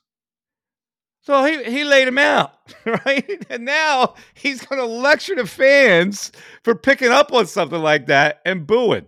[1.22, 2.52] So he, he laid him out,
[2.84, 3.46] right?
[3.48, 6.32] And now he's going to lecture the fans
[6.64, 9.06] for picking up on something like that and booing.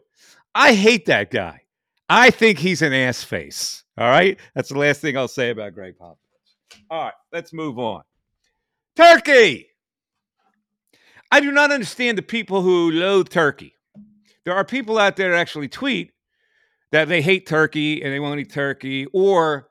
[0.54, 1.62] I hate that guy.
[2.08, 3.82] I think he's an ass face.
[3.98, 4.38] All right.
[4.54, 6.16] That's the last thing I'll say about Gregg Popovich.
[6.90, 7.14] All right.
[7.32, 8.02] Let's move on.
[8.96, 9.68] Turkey.
[11.32, 13.74] I do not understand the people who loathe Turkey.
[14.44, 16.12] There are people out there that actually tweet
[16.92, 19.68] that they hate turkey and they won't eat turkey, or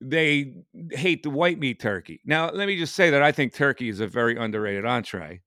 [0.00, 2.20] they hate the white meat turkey.
[2.24, 5.42] Now, let me just say that I think turkey is a very underrated entree,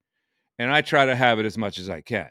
[0.58, 2.30] and I try to have it as much as I can.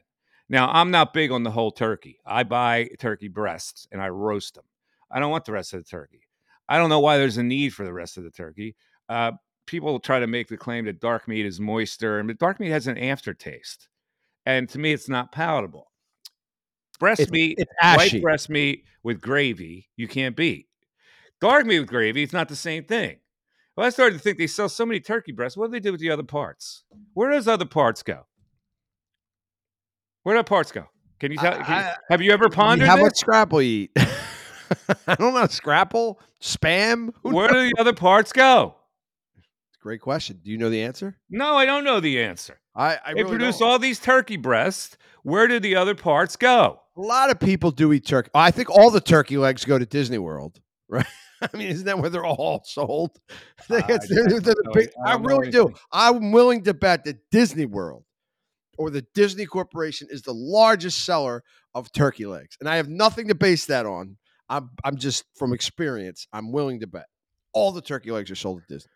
[0.48, 2.18] Now, I'm not big on the whole turkey.
[2.24, 4.64] I buy turkey breasts and I roast them.
[5.10, 6.22] I don't want the rest of the turkey.
[6.68, 8.76] I don't know why there's a need for the rest of the turkey.
[9.08, 9.32] Uh,
[9.66, 12.86] people try to make the claim that dark meat is moister, and dark meat has
[12.86, 13.88] an aftertaste.
[14.44, 15.90] And to me, it's not palatable.
[16.98, 20.66] Breast it's, meat, it's white breast meat with gravy, you can't beat.
[21.40, 23.18] Dark meat with gravy, it's not the same thing.
[23.76, 25.56] Well, I started to think they sell so many turkey breasts.
[25.56, 26.82] What do they do with the other parts?
[27.14, 28.26] Where does other parts go?
[30.24, 30.86] Where do parts go?
[31.20, 31.52] Can you tell?
[31.52, 32.88] Can I, have you ever pondered?
[32.88, 33.90] How much scrapple you eat?
[35.06, 35.46] I don't know.
[35.46, 37.12] Scrapple, spam.
[37.22, 37.70] Where knows?
[37.70, 38.74] do the other parts go?
[39.80, 40.40] Great question.
[40.42, 41.16] Do you know the answer?
[41.30, 42.60] No, I don't know the answer.
[42.74, 43.68] I, I they really produce don't.
[43.68, 44.96] all these turkey breasts.
[45.22, 46.80] Where do the other parts go?
[46.96, 48.30] A lot of people do eat turkey.
[48.34, 51.06] I think all the turkey legs go to Disney World, right?
[51.40, 53.18] I mean, isn't that where they're all sold?
[53.70, 55.70] Uh, they're, they're big, I, I really do.
[55.92, 58.04] I'm willing to bet that Disney World
[58.78, 61.42] or the Disney Corporation is the largest seller
[61.74, 64.16] of turkey legs, and I have nothing to base that on.
[64.48, 66.26] I'm I'm just from experience.
[66.32, 67.06] I'm willing to bet
[67.52, 68.90] all the turkey legs are sold at Disney.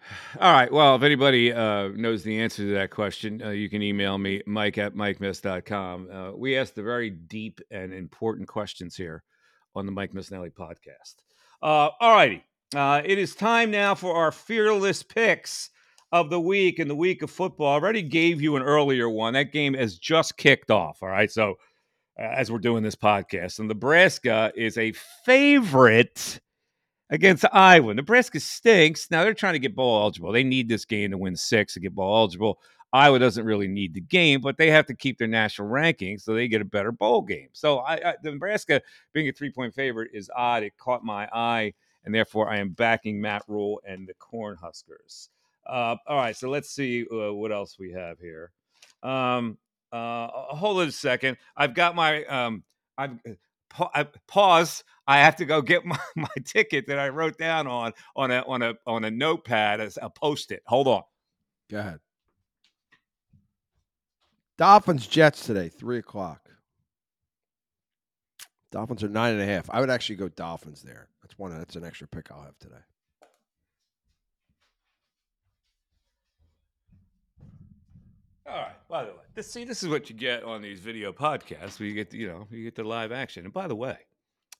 [0.40, 0.72] All right.
[0.72, 4.42] Well, if anybody uh, knows the answer to that question, uh, you can email me,
[4.46, 6.10] mike at mikemiss.com.
[6.10, 9.22] Uh, we ask the very deep and important questions here
[9.74, 11.16] on the Mike Missanelli podcast.
[11.62, 12.44] Uh, all righty.
[12.74, 15.70] Uh, it is time now for our fearless picks
[16.12, 17.72] of the week and the week of football.
[17.72, 19.34] I already gave you an earlier one.
[19.34, 21.02] That game has just kicked off.
[21.02, 21.30] All right.
[21.30, 21.56] So,
[22.18, 24.92] as we're doing this podcast, and Nebraska is a
[25.24, 26.40] favorite
[27.10, 27.94] against Iowa.
[27.94, 29.10] Nebraska stinks.
[29.10, 30.32] Now they're trying to get bowl eligible.
[30.32, 32.58] They need this game to win six to get bowl eligible.
[32.92, 36.34] Iowa doesn't really need the game, but they have to keep their national ranking so
[36.34, 37.48] they get a better bowl game.
[37.52, 38.80] So I, I the Nebraska
[39.12, 40.62] being a three point favorite is odd.
[40.62, 45.28] It caught my eye, and therefore I am backing Matt Rhule and the Cornhuskers.
[45.66, 48.52] Uh, all right, so let's see uh, what else we have here.
[49.02, 49.58] Um,
[49.92, 51.36] uh, hold on a second.
[51.56, 52.64] I've got my um,
[52.96, 53.18] I've
[53.70, 54.84] pa- I, pause.
[55.06, 58.44] I have to go get my, my ticket that I wrote down on on a
[58.46, 60.62] on a on a notepad as a post it.
[60.66, 61.02] Hold on.
[61.70, 62.00] Go ahead.
[64.56, 66.50] Dolphins Jets today, three o'clock.
[68.72, 69.70] Dolphins are nine and a half.
[69.70, 71.08] I would actually go Dolphins there.
[71.22, 71.56] That's one.
[71.56, 72.82] That's an extra pick I'll have today.
[78.48, 78.88] All right.
[78.88, 81.78] By the way, this see this is what you get on these video podcasts.
[81.78, 83.44] Where you get the, you know you get the live action.
[83.44, 83.96] And by the way,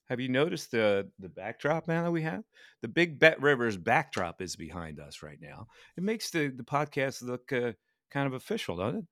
[0.08, 2.44] have you noticed the the backdrop now that we have?
[2.82, 5.68] The big Bet Rivers backdrop is behind us right now.
[5.96, 7.72] It makes the the podcast look uh,
[8.10, 9.04] kind of official, doesn't it?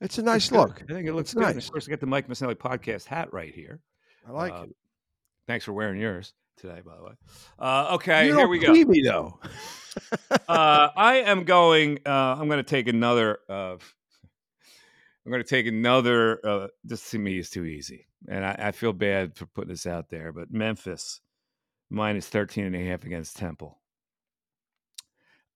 [0.00, 0.82] It's a nice look.
[0.82, 1.54] I think it looks it's good.
[1.54, 1.66] Nice.
[1.66, 3.80] Of course, I got the Mike Missanelli podcast hat right here.
[4.26, 4.76] I like uh, it.
[5.46, 7.12] Thanks for wearing yours today, by the way.
[7.58, 8.72] Uh, okay, you here we go.
[8.72, 9.38] me though.
[10.48, 11.98] uh, I am going.
[12.06, 13.38] Uh, I'm going to take another.
[13.48, 13.76] Uh,
[15.24, 16.40] I'm going to take another.
[16.46, 19.86] Uh, this to me is too easy, and I, I feel bad for putting this
[19.86, 20.32] out there.
[20.32, 21.20] But Memphis
[21.90, 23.78] minus 13 and a half against Temple.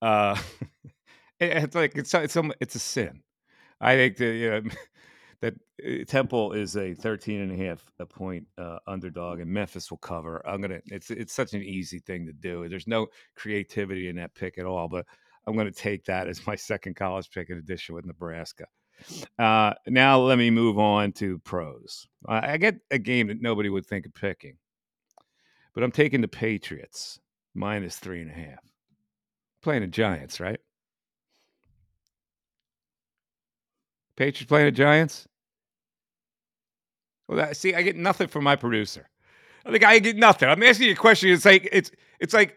[0.02, 0.36] Uh,
[1.40, 3.22] it- it's like it's it's some- it's a sin.
[3.80, 4.62] I think that you know
[5.40, 9.90] that uh, Temple is a 13 and a half a point uh, underdog, and Memphis
[9.90, 10.42] will cover.
[10.46, 10.80] I'm gonna.
[10.86, 12.68] It's it's such an easy thing to do.
[12.68, 15.06] There's no creativity in that pick at all, but
[15.46, 18.66] I'm gonna take that as my second college pick in addition with Nebraska.
[19.38, 22.08] Uh, now let me move on to pros.
[22.26, 24.56] I get a game that nobody would think of picking,
[25.74, 27.20] but I'm taking the Patriots
[27.54, 28.60] minus three and a half.
[29.62, 30.60] Playing the Giants, right?
[34.16, 35.26] Patriots playing the Giants.
[37.28, 39.08] Well, that, see, I get nothing from my producer.
[39.64, 40.48] I think I get nothing.
[40.48, 41.30] I'm asking you a question.
[41.30, 42.56] It's like it's it's like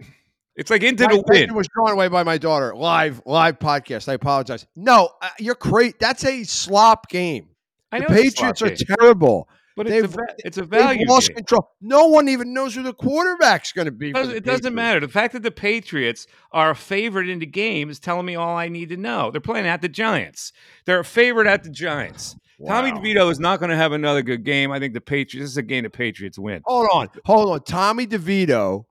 [0.56, 1.56] it's like into My the question wind.
[1.58, 2.76] was drawn away by my daughter.
[2.76, 4.08] Live, live podcast.
[4.08, 4.68] I apologize.
[4.76, 5.98] No, uh, you're great.
[6.00, 7.50] That's a slop game.
[7.92, 9.50] I The know it's a Patriots are game, terrible.
[9.80, 11.36] But it's a, they've- it's a value lost game.
[11.38, 11.72] control.
[11.82, 14.10] No one even knows who the quarterback's going to be.
[14.10, 15.00] It doesn't, it doesn't matter.
[15.00, 18.58] The fact that the Patriots are a favorite in the game is telling me all
[18.58, 19.32] I need to know.
[19.32, 20.52] They're playing at the Giants.
[20.86, 22.36] They're a favorite at the Giants.
[22.68, 24.70] Tommy DeVito is not going to have another good game.
[24.74, 25.44] I think the Patriots.
[25.46, 26.62] This is a game the Patriots win.
[26.66, 27.64] Hold on, hold on.
[27.64, 28.84] Tommy DeVito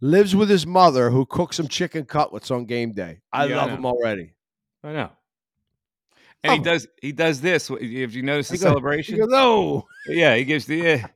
[0.00, 3.20] lives with his mother, who cooks some chicken cutlets on game day.
[3.32, 3.76] I Yeah, love know.
[3.76, 4.34] him already.
[4.82, 5.10] I know.
[6.44, 6.62] And he Oh.
[6.62, 6.88] does.
[7.00, 7.70] He does this.
[7.70, 11.06] If you notice the He goes- celebration, goes, "Oh, yeah, he gives the yeah,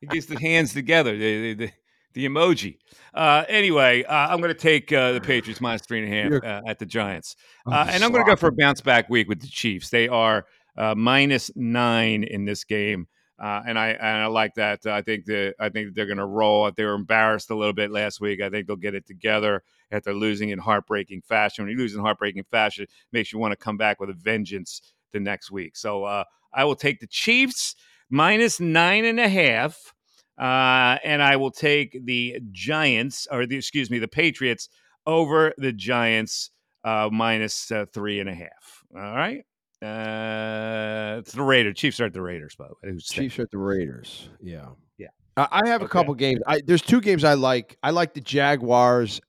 [0.00, 1.72] he gives the hands together, the the, the,
[2.14, 2.78] the emoji.
[3.12, 6.44] Uh, anyway, uh, I'm going to take uh, the Patriots minus three and a half
[6.44, 9.10] uh, at the Giants, Oh, uh, and I'm going to go for a bounce back
[9.10, 9.90] week with the Chiefs.
[9.90, 10.46] They are
[10.78, 13.06] uh, minus nine in this game.
[13.40, 14.84] Uh, and I and I like that.
[14.86, 16.70] I think that I think they're going to roll.
[16.70, 18.42] They were embarrassed a little bit last week.
[18.42, 21.64] I think they'll get it together after losing in heartbreaking fashion.
[21.64, 24.82] When you lose in heartbreaking fashion, makes you want to come back with a vengeance
[25.12, 25.74] the next week.
[25.74, 27.76] So uh, I will take the Chiefs
[28.10, 29.94] minus nine and a half,
[30.38, 34.68] uh, and I will take the Giants or the excuse me the Patriots
[35.06, 36.50] over the Giants
[36.84, 38.84] uh, minus uh, three and a half.
[38.94, 39.44] All right.
[39.82, 41.76] Uh, it's the Raiders.
[41.76, 42.92] Chiefs are at the Raiders, by the way.
[42.92, 44.28] Who's Chiefs are at the Raiders.
[44.42, 45.08] Yeah, Yeah.
[45.36, 46.40] I I have a couple games.
[46.46, 47.76] I, there's two games I like.
[47.82, 49.20] I like the Jaguars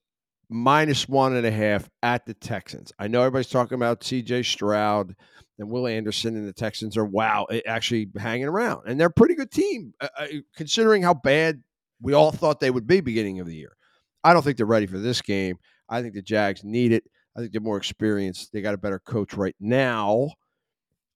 [0.50, 2.92] minus one and a half at the Texans.
[3.00, 4.44] I know everybody's talking about C.J.
[4.44, 5.16] Stroud
[5.58, 9.12] and Will Anderson, and the Texans are wow, eh, actually hanging around, and they're a
[9.12, 11.64] pretty good team uh, uh, considering how bad
[12.02, 13.78] we all thought they would be beginning of the year.
[14.24, 15.58] I don't think they're ready for this game.
[15.88, 17.04] I think the Jags need it.
[17.36, 18.52] I think they're more experienced.
[18.52, 20.30] They got a better coach right now.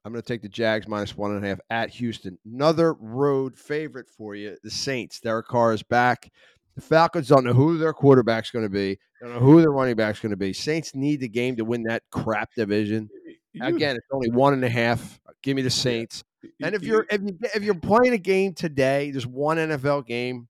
[0.05, 2.37] I'm going to take the Jags minus one and a half at Houston.
[2.45, 5.19] Another road favorite for you, the Saints.
[5.19, 6.31] Derek Carr is back.
[6.75, 8.99] The Falcons don't know who their quarterback's going to be.
[9.21, 10.53] Don't know who their running back's going to be.
[10.53, 13.09] Saints need the game to win that crap division.
[13.59, 15.19] Again, it's only one and a half.
[15.41, 16.23] Give me the Saints.
[16.61, 20.47] And if you're if you if you're playing a game today, there's one NFL game.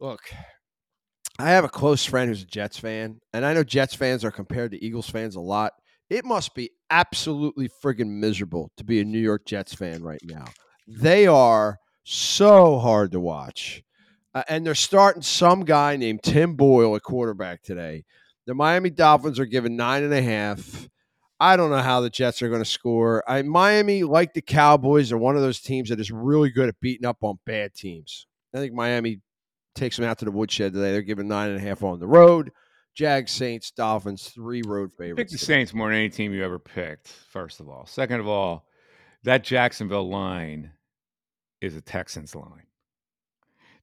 [0.00, 0.20] Look,
[1.38, 4.30] I have a close friend who's a Jets fan, and I know Jets fans are
[4.30, 5.74] compared to Eagles fans a lot.
[6.08, 10.46] It must be absolutely friggin' miserable to be a New York Jets fan right now.
[10.86, 13.82] They are so hard to watch.
[14.34, 18.04] Uh, and they're starting some guy named Tim Boyle at quarterback today.
[18.46, 20.88] The Miami Dolphins are given nine and a half.
[21.40, 23.22] I don't know how the Jets are going to score.
[23.28, 26.80] I Miami, like the Cowboys, are one of those teams that is really good at
[26.80, 28.26] beating up on bad teams.
[28.54, 29.20] I think Miami
[29.76, 30.90] takes them out to the woodshed today.
[30.92, 32.50] They're giving nine and a half on the road.
[32.94, 35.32] Jags, Saints, Dolphins, three road favorites.
[35.32, 35.44] Pick the.
[35.44, 37.08] Saints more than any team you ever picked.
[37.08, 38.66] First of all, second of all,
[39.24, 40.72] that Jacksonville line
[41.60, 42.62] is a Texans line.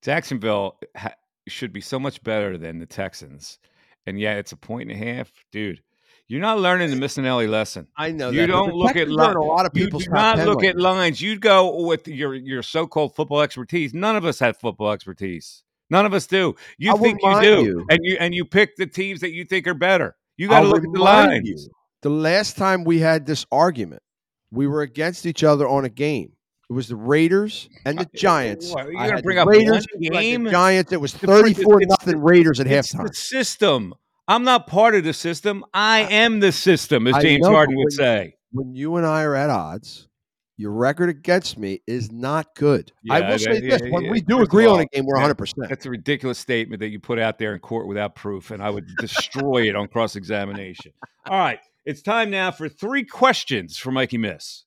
[0.01, 1.13] Jacksonville ha-
[1.47, 3.59] should be so much better than the Texans,
[4.05, 5.81] and yet it's a point and a half, dude.
[6.27, 7.87] You're not learning the Missanelli lesson.
[7.97, 9.89] I know You that, don't look at Texans are in li- a lot of You
[9.89, 11.21] do not look at lines.
[11.21, 13.93] You'd go with your your so-called football expertise.
[13.93, 15.63] None of us have football expertise.
[15.89, 16.55] None of us do.
[16.77, 19.45] You I think you do, you- and you and you pick the teams that you
[19.45, 20.15] think are better.
[20.37, 21.47] You got to look at the lines.
[21.47, 21.57] you,
[22.01, 24.01] the last time we had this argument,
[24.51, 26.31] we were against each other on a game.
[26.69, 28.71] It was the Raiders and the uh, eh, Giants.
[28.73, 30.49] What, you're gonna bring the up Raiders, you game?
[30.49, 30.91] Giants.
[30.91, 33.07] It was 34 it's nothing Raiders at It's halftime.
[33.07, 33.93] the system.
[34.27, 35.63] I'm not part of the system.
[35.73, 38.35] I am the system, as James know, Harden would when- say.
[38.53, 40.07] When you and I are at odds,
[40.57, 42.91] your record against me is not good.
[43.09, 44.11] I Yeah, will say yeah, this: yeah, when yeah.
[44.11, 45.35] we do agree on a game, we're yeah, 100.
[45.35, 48.61] percent That's a ridiculous statement that you put out there in court without proof, and
[48.61, 50.91] I would destroy it on cross examination.
[51.27, 54.65] All right, it's time now for three questions for Mikey Miss.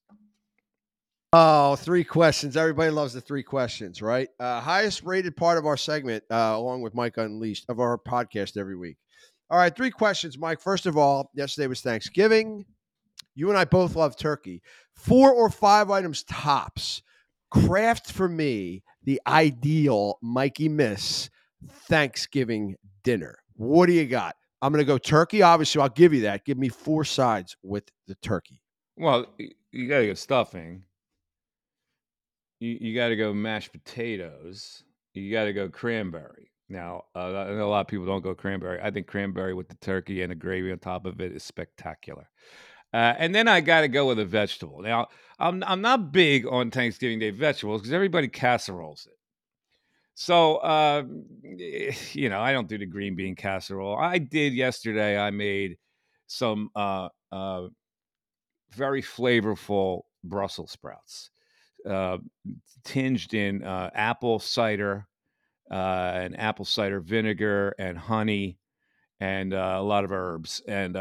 [1.32, 2.57] Oh, three questions.
[2.57, 4.28] Everybody loves the three questions, right?
[4.41, 8.57] Uh, highest rated part of our segment, uh, along with Mike Unleashed, of our podcast
[8.57, 8.97] every week.
[9.51, 10.61] All right, three questions, Mike.
[10.61, 12.64] First of all, yesterday was Thanksgiving.
[13.34, 14.62] You and I both love turkey.
[14.97, 17.03] Four or five items tops.
[17.51, 21.31] Craft for me the ideal Mikey Miss
[21.89, 23.39] Thanksgiving dinner.
[23.55, 24.37] What do you got?
[24.61, 25.43] I'm going to go turkey.
[25.43, 26.45] Obviously, I'll give you that.
[26.45, 28.61] Give me four sides with the turkey.
[28.97, 29.27] Well,
[29.71, 30.83] you got to go stuffing.
[32.59, 34.83] You, you got to go mashed potatoes.
[35.15, 36.51] You got to go cranberry.
[36.69, 38.81] Now, uh, I know a lot of people don't go cranberry.
[38.83, 42.29] I think cranberry with the turkey and the gravy on top of it is spectacular.
[42.93, 44.80] Uh, and then I got to go with a vegetable.
[44.80, 45.09] Now,
[45.39, 49.18] I'm I'm not big on Thanksgiving Day vegetables because everybody casseroles it.
[50.14, 51.05] So, uh,
[52.12, 53.97] you know, I don't do the green bean casserole.
[53.97, 55.18] I did yesterday.
[55.18, 55.76] I made
[56.26, 57.68] some uh, uh,
[58.70, 61.30] very flavorful Brussels sprouts,
[61.89, 62.18] uh,
[62.84, 65.07] tinged in uh, apple cider
[65.70, 68.59] and apple cider vinegar and honey
[69.20, 70.62] and a lot of herbs.
[70.66, 70.97] And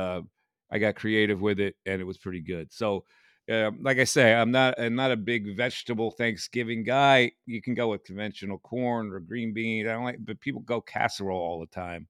[0.72, 2.72] I got creative with it, and it was pretty good.
[2.74, 3.06] So,
[3.52, 7.32] uh, like I say, I'm not I'm not a big vegetable Thanksgiving guy.
[7.46, 9.88] You can go with conventional corn or green beans.
[9.88, 12.08] I don't like, but people go casserole all the time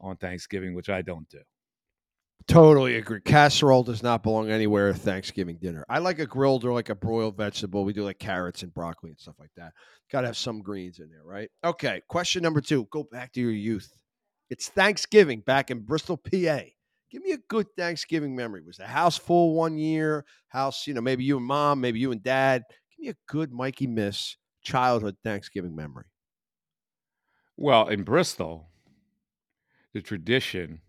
[0.00, 1.40] on Thanksgiving, which I don't do.
[2.46, 3.20] Totally agree.
[3.20, 5.84] Casserole does not belong anywhere at Thanksgiving dinner.
[5.86, 7.84] I like a grilled or like a broiled vegetable.
[7.84, 9.74] We do like carrots and broccoli and stuff like that.
[10.10, 11.50] Got to have some greens in there, right?
[11.62, 12.00] Okay.
[12.08, 12.88] Question number two.
[12.90, 13.92] Go back to your youth.
[14.48, 16.60] It's Thanksgiving back in Bristol, PA.
[17.10, 18.62] Give me a good Thanksgiving memory.
[18.62, 20.24] Was the house full one year?
[20.48, 22.64] House, you know, maybe you and mom, maybe you and dad.
[22.90, 26.04] Give me a good Mikey Miss childhood Thanksgiving memory.
[27.56, 28.68] Well, in Bristol,
[29.94, 30.80] the tradition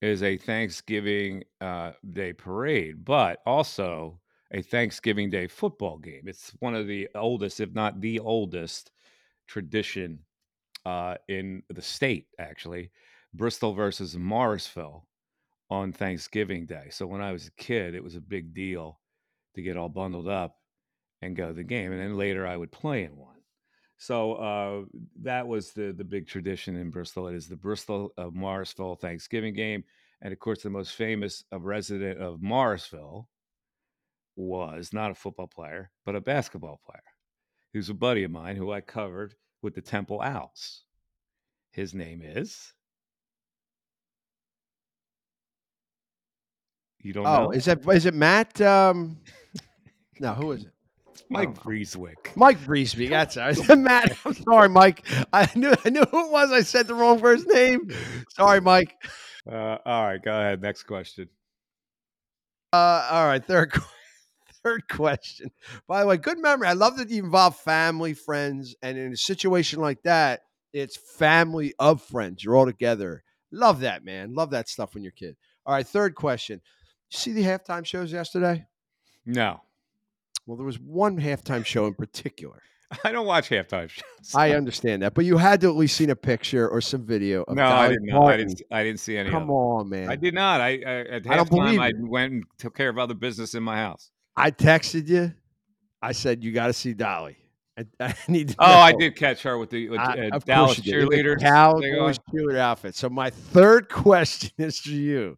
[0.00, 4.20] is a Thanksgiving uh, Day parade, but also
[4.52, 6.22] a Thanksgiving Day football game.
[6.26, 8.92] It's one of the oldest, if not the oldest,
[9.48, 10.20] tradition
[10.84, 12.26] uh, in the state.
[12.38, 12.90] Actually,
[13.34, 15.05] Bristol versus Morrisville
[15.70, 16.88] on Thanksgiving Day.
[16.90, 19.00] So when I was a kid, it was a big deal
[19.54, 20.56] to get all bundled up
[21.22, 23.36] and go to the game, and then later I would play in one.
[23.98, 24.82] So uh,
[25.22, 27.28] that was the the big tradition in Bristol.
[27.28, 29.84] It is the Bristol of Morrisville Thanksgiving game,
[30.20, 33.28] and of course, the most famous of resident of Morrisville
[34.36, 37.02] was not a football player, but a basketball player.
[37.72, 40.82] Who's a buddy of mine who I covered with the Temple Owls.
[41.70, 42.72] His name is.
[47.06, 47.50] You don't Oh, know?
[47.52, 48.60] is that is it Matt?
[48.60, 49.18] Um,
[50.20, 50.72] no, who is it?
[51.30, 51.54] Mike.
[51.54, 52.36] Vreeswyk.
[52.36, 53.08] Mike Breesby.
[53.08, 53.76] That's it.
[53.78, 54.16] Matt.
[54.24, 55.04] I'm sorry, Mike.
[55.32, 56.50] I knew I knew who it was.
[56.52, 57.90] I said the wrong first name.
[58.30, 58.94] Sorry, Mike.
[59.50, 60.60] Uh, all right, go ahead.
[60.60, 61.28] Next question.
[62.72, 63.72] Uh, all right, third
[64.64, 65.50] third question.
[65.86, 66.66] By the way, good memory.
[66.66, 70.40] I love that you involve family, friends, and in a situation like that,
[70.72, 72.42] it's family of friends.
[72.44, 73.22] You're all together.
[73.52, 74.34] Love that, man.
[74.34, 75.36] Love that stuff when you're a kid.
[75.64, 76.60] All right, third question.
[77.10, 78.66] You see the halftime shows yesterday?
[79.24, 79.60] No,
[80.46, 82.62] Well, there was one halftime show in particular.
[83.04, 84.34] I don't watch halftime shows.
[84.34, 87.42] I understand that, but you had to at least seen a picture or some video
[87.42, 88.22] of no, I didn't know.
[88.24, 88.62] I didn't.
[88.70, 89.30] I didn't see any.
[89.30, 89.52] Come it.
[89.52, 90.08] on, man.
[90.08, 90.60] I did not.
[90.60, 93.62] I, I at I halftime believe I went and took care of other business in
[93.64, 94.10] my house.
[94.36, 95.32] I texted you.
[96.00, 97.36] I said you got to see Dolly.
[97.76, 98.50] I, I need.
[98.50, 101.02] To Oh, I did catch her with the with, I- uh, Dallas course you did.
[101.02, 101.40] In the cheerleaders.
[101.40, 102.94] Cowboys cheerleader outfit.
[102.94, 105.36] So my third question is to you.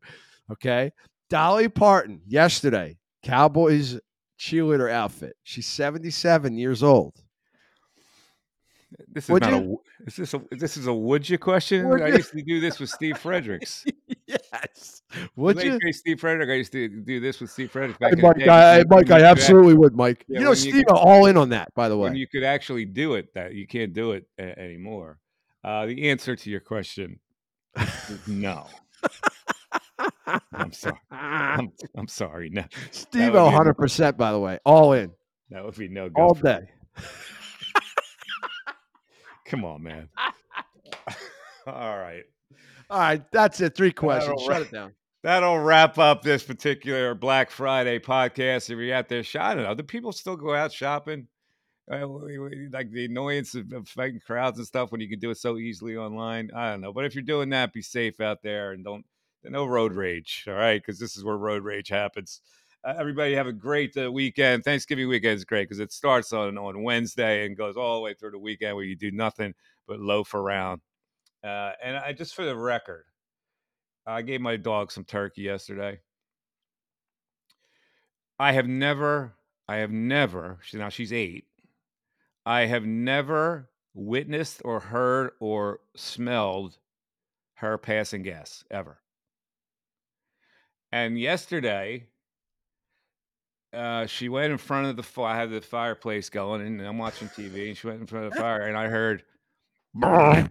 [0.51, 0.93] Okay,
[1.31, 3.99] Dolly Parton yesterday, Cowboys
[4.39, 5.37] cheerleader outfit.
[5.43, 7.14] She's seventy-seven years old.
[9.07, 9.83] This is Would not you?
[10.01, 10.07] a.
[10.07, 10.43] Is this a?
[10.51, 11.87] This is a would you question?
[11.91, 12.16] Would I you?
[12.16, 13.85] used to do this with Steve Fredericks.
[14.26, 15.03] yes.
[15.37, 15.79] Would you?
[15.93, 16.49] Steve Frederick.
[16.49, 18.51] I used to do this with Steve Frederick Hey, back in Mike, the day.
[18.51, 20.24] I, Mike, I you could act- absolutely would, Mike.
[20.29, 22.14] Yeah, you know, when you Steve, could- all in on that, by the way.
[22.14, 23.35] you could actually do it.
[23.35, 25.18] That you can't do it a- anymore.
[25.62, 27.20] Uh, the answer to your question
[27.76, 28.66] is no.
[30.53, 30.99] I'm sorry.
[31.11, 32.51] I'm, I'm sorry.
[32.51, 34.16] No, Steve, would be a- hundred percent.
[34.16, 35.12] By the way, all in,
[35.51, 36.20] that would be no good.
[36.20, 36.70] all day.
[39.46, 40.09] Come on, man.
[41.66, 42.22] All right.
[42.90, 43.74] All right, that's it.
[43.74, 44.42] Three questions.
[44.42, 44.92] Shut it down.
[45.22, 48.70] That'll wrap up this particular Black Friday podcast.
[48.70, 51.26] If you're out there shopping, do people still go out shopping?
[51.90, 52.07] Uh,
[52.70, 55.57] like the annoyance of, of fighting crowds and stuff when you can do it so
[55.57, 56.51] easily online.
[56.55, 59.05] I don't know, but if you're doing that, be safe out there and don't
[59.51, 60.44] no road rage.
[60.46, 62.40] All right, because this is where road rage happens.
[62.84, 64.64] Uh, everybody have a great uh, weekend.
[64.64, 68.14] Thanksgiving weekend is great because it starts on on Wednesday and goes all the way
[68.14, 69.55] through the weekend where you do nothing
[69.86, 70.80] but loaf around.
[71.42, 73.05] Uh, and I just for the record,
[74.07, 76.01] I gave my dog some turkey yesterday.
[78.38, 79.34] I have never
[79.68, 81.44] I have never, she, now she's eight,
[82.46, 86.78] I have never witnessed or heard or smelled
[87.55, 88.99] her passing gas ever.
[90.93, 92.07] And yesterday,
[93.72, 95.34] uh, she went in front of the fire.
[95.34, 98.32] I had the fireplace going, and I'm watching TV, and she went in front of
[98.32, 99.24] the fire, and I heard,
[100.03, 100.51] and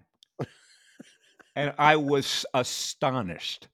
[1.56, 3.68] I was astonished.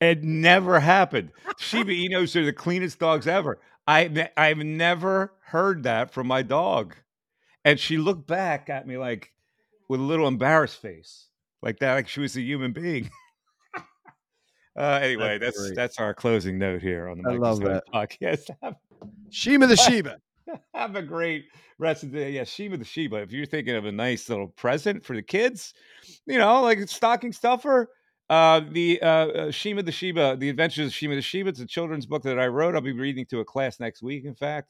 [0.00, 1.30] It never happened.
[1.58, 3.58] Shiba Inus are the cleanest dogs ever.
[3.86, 6.96] I I've never heard that from my dog,
[7.64, 9.32] and she looked back at me like
[9.88, 11.28] with a little embarrassed face,
[11.62, 13.10] like that, like she was a human being.
[14.76, 17.82] Uh, anyway, that's that's, that's, our closing note here on the I that.
[17.92, 18.50] podcast.
[19.30, 20.18] Shima the Sheba.
[20.74, 21.46] Have a great
[21.78, 22.30] rest of the day.
[22.32, 23.16] Yeah, Shima the Sheba.
[23.16, 25.74] If you're thinking of a nice little present for the kids,
[26.26, 27.90] you know, like stocking stuffer,
[28.30, 31.50] uh, the uh, uh, Shima the Sheba, The Adventures of Shima the Sheba.
[31.50, 32.74] It's a children's book that I wrote.
[32.74, 34.68] I'll be reading to a class next week, in fact.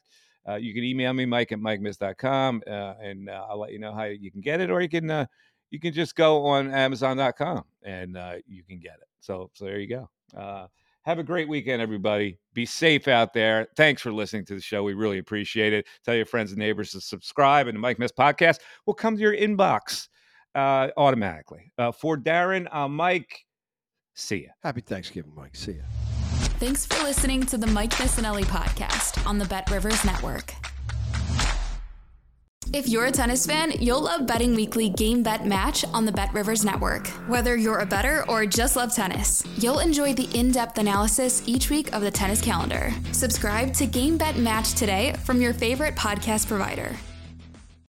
[0.49, 3.95] Uh, you can email me, mike at mikemiss.com, uh, and uh, I'll let you know
[3.95, 5.27] how you can get it, or you can uh,
[5.73, 9.09] you can just go on Amazon.com and uh, you can get it.
[9.21, 10.11] So, so there you go.
[10.39, 10.67] Uh,
[11.05, 12.39] have a great weekend, everybody.
[12.53, 13.67] Be safe out there.
[13.75, 14.83] Thanks for listening to the show.
[14.83, 15.87] We really appreciate it.
[16.05, 19.21] Tell your friends and neighbors to subscribe, and the Mike Miss podcast will come to
[19.23, 20.09] your inbox
[20.55, 21.73] uh, automatically.
[21.79, 23.47] Uh, for Darren, uh, Mike,
[24.15, 24.51] see ya.
[24.63, 25.57] Happy Thanksgiving, Mike.
[25.57, 25.83] See ya.
[26.61, 30.55] Thanks for listening to the Mike Missanelli podcast on the Bet Rivers Network.
[32.73, 36.33] If you're a tennis fan, you'll love Betting Weekly Game Bet Match on the Bet
[36.33, 37.07] Rivers Network.
[37.29, 41.69] Whether you're a better or just love tennis, you'll enjoy the in depth analysis each
[41.69, 42.95] week of the tennis calendar.
[43.13, 46.97] Subscribe to Game Bet Match today from your favorite podcast provider.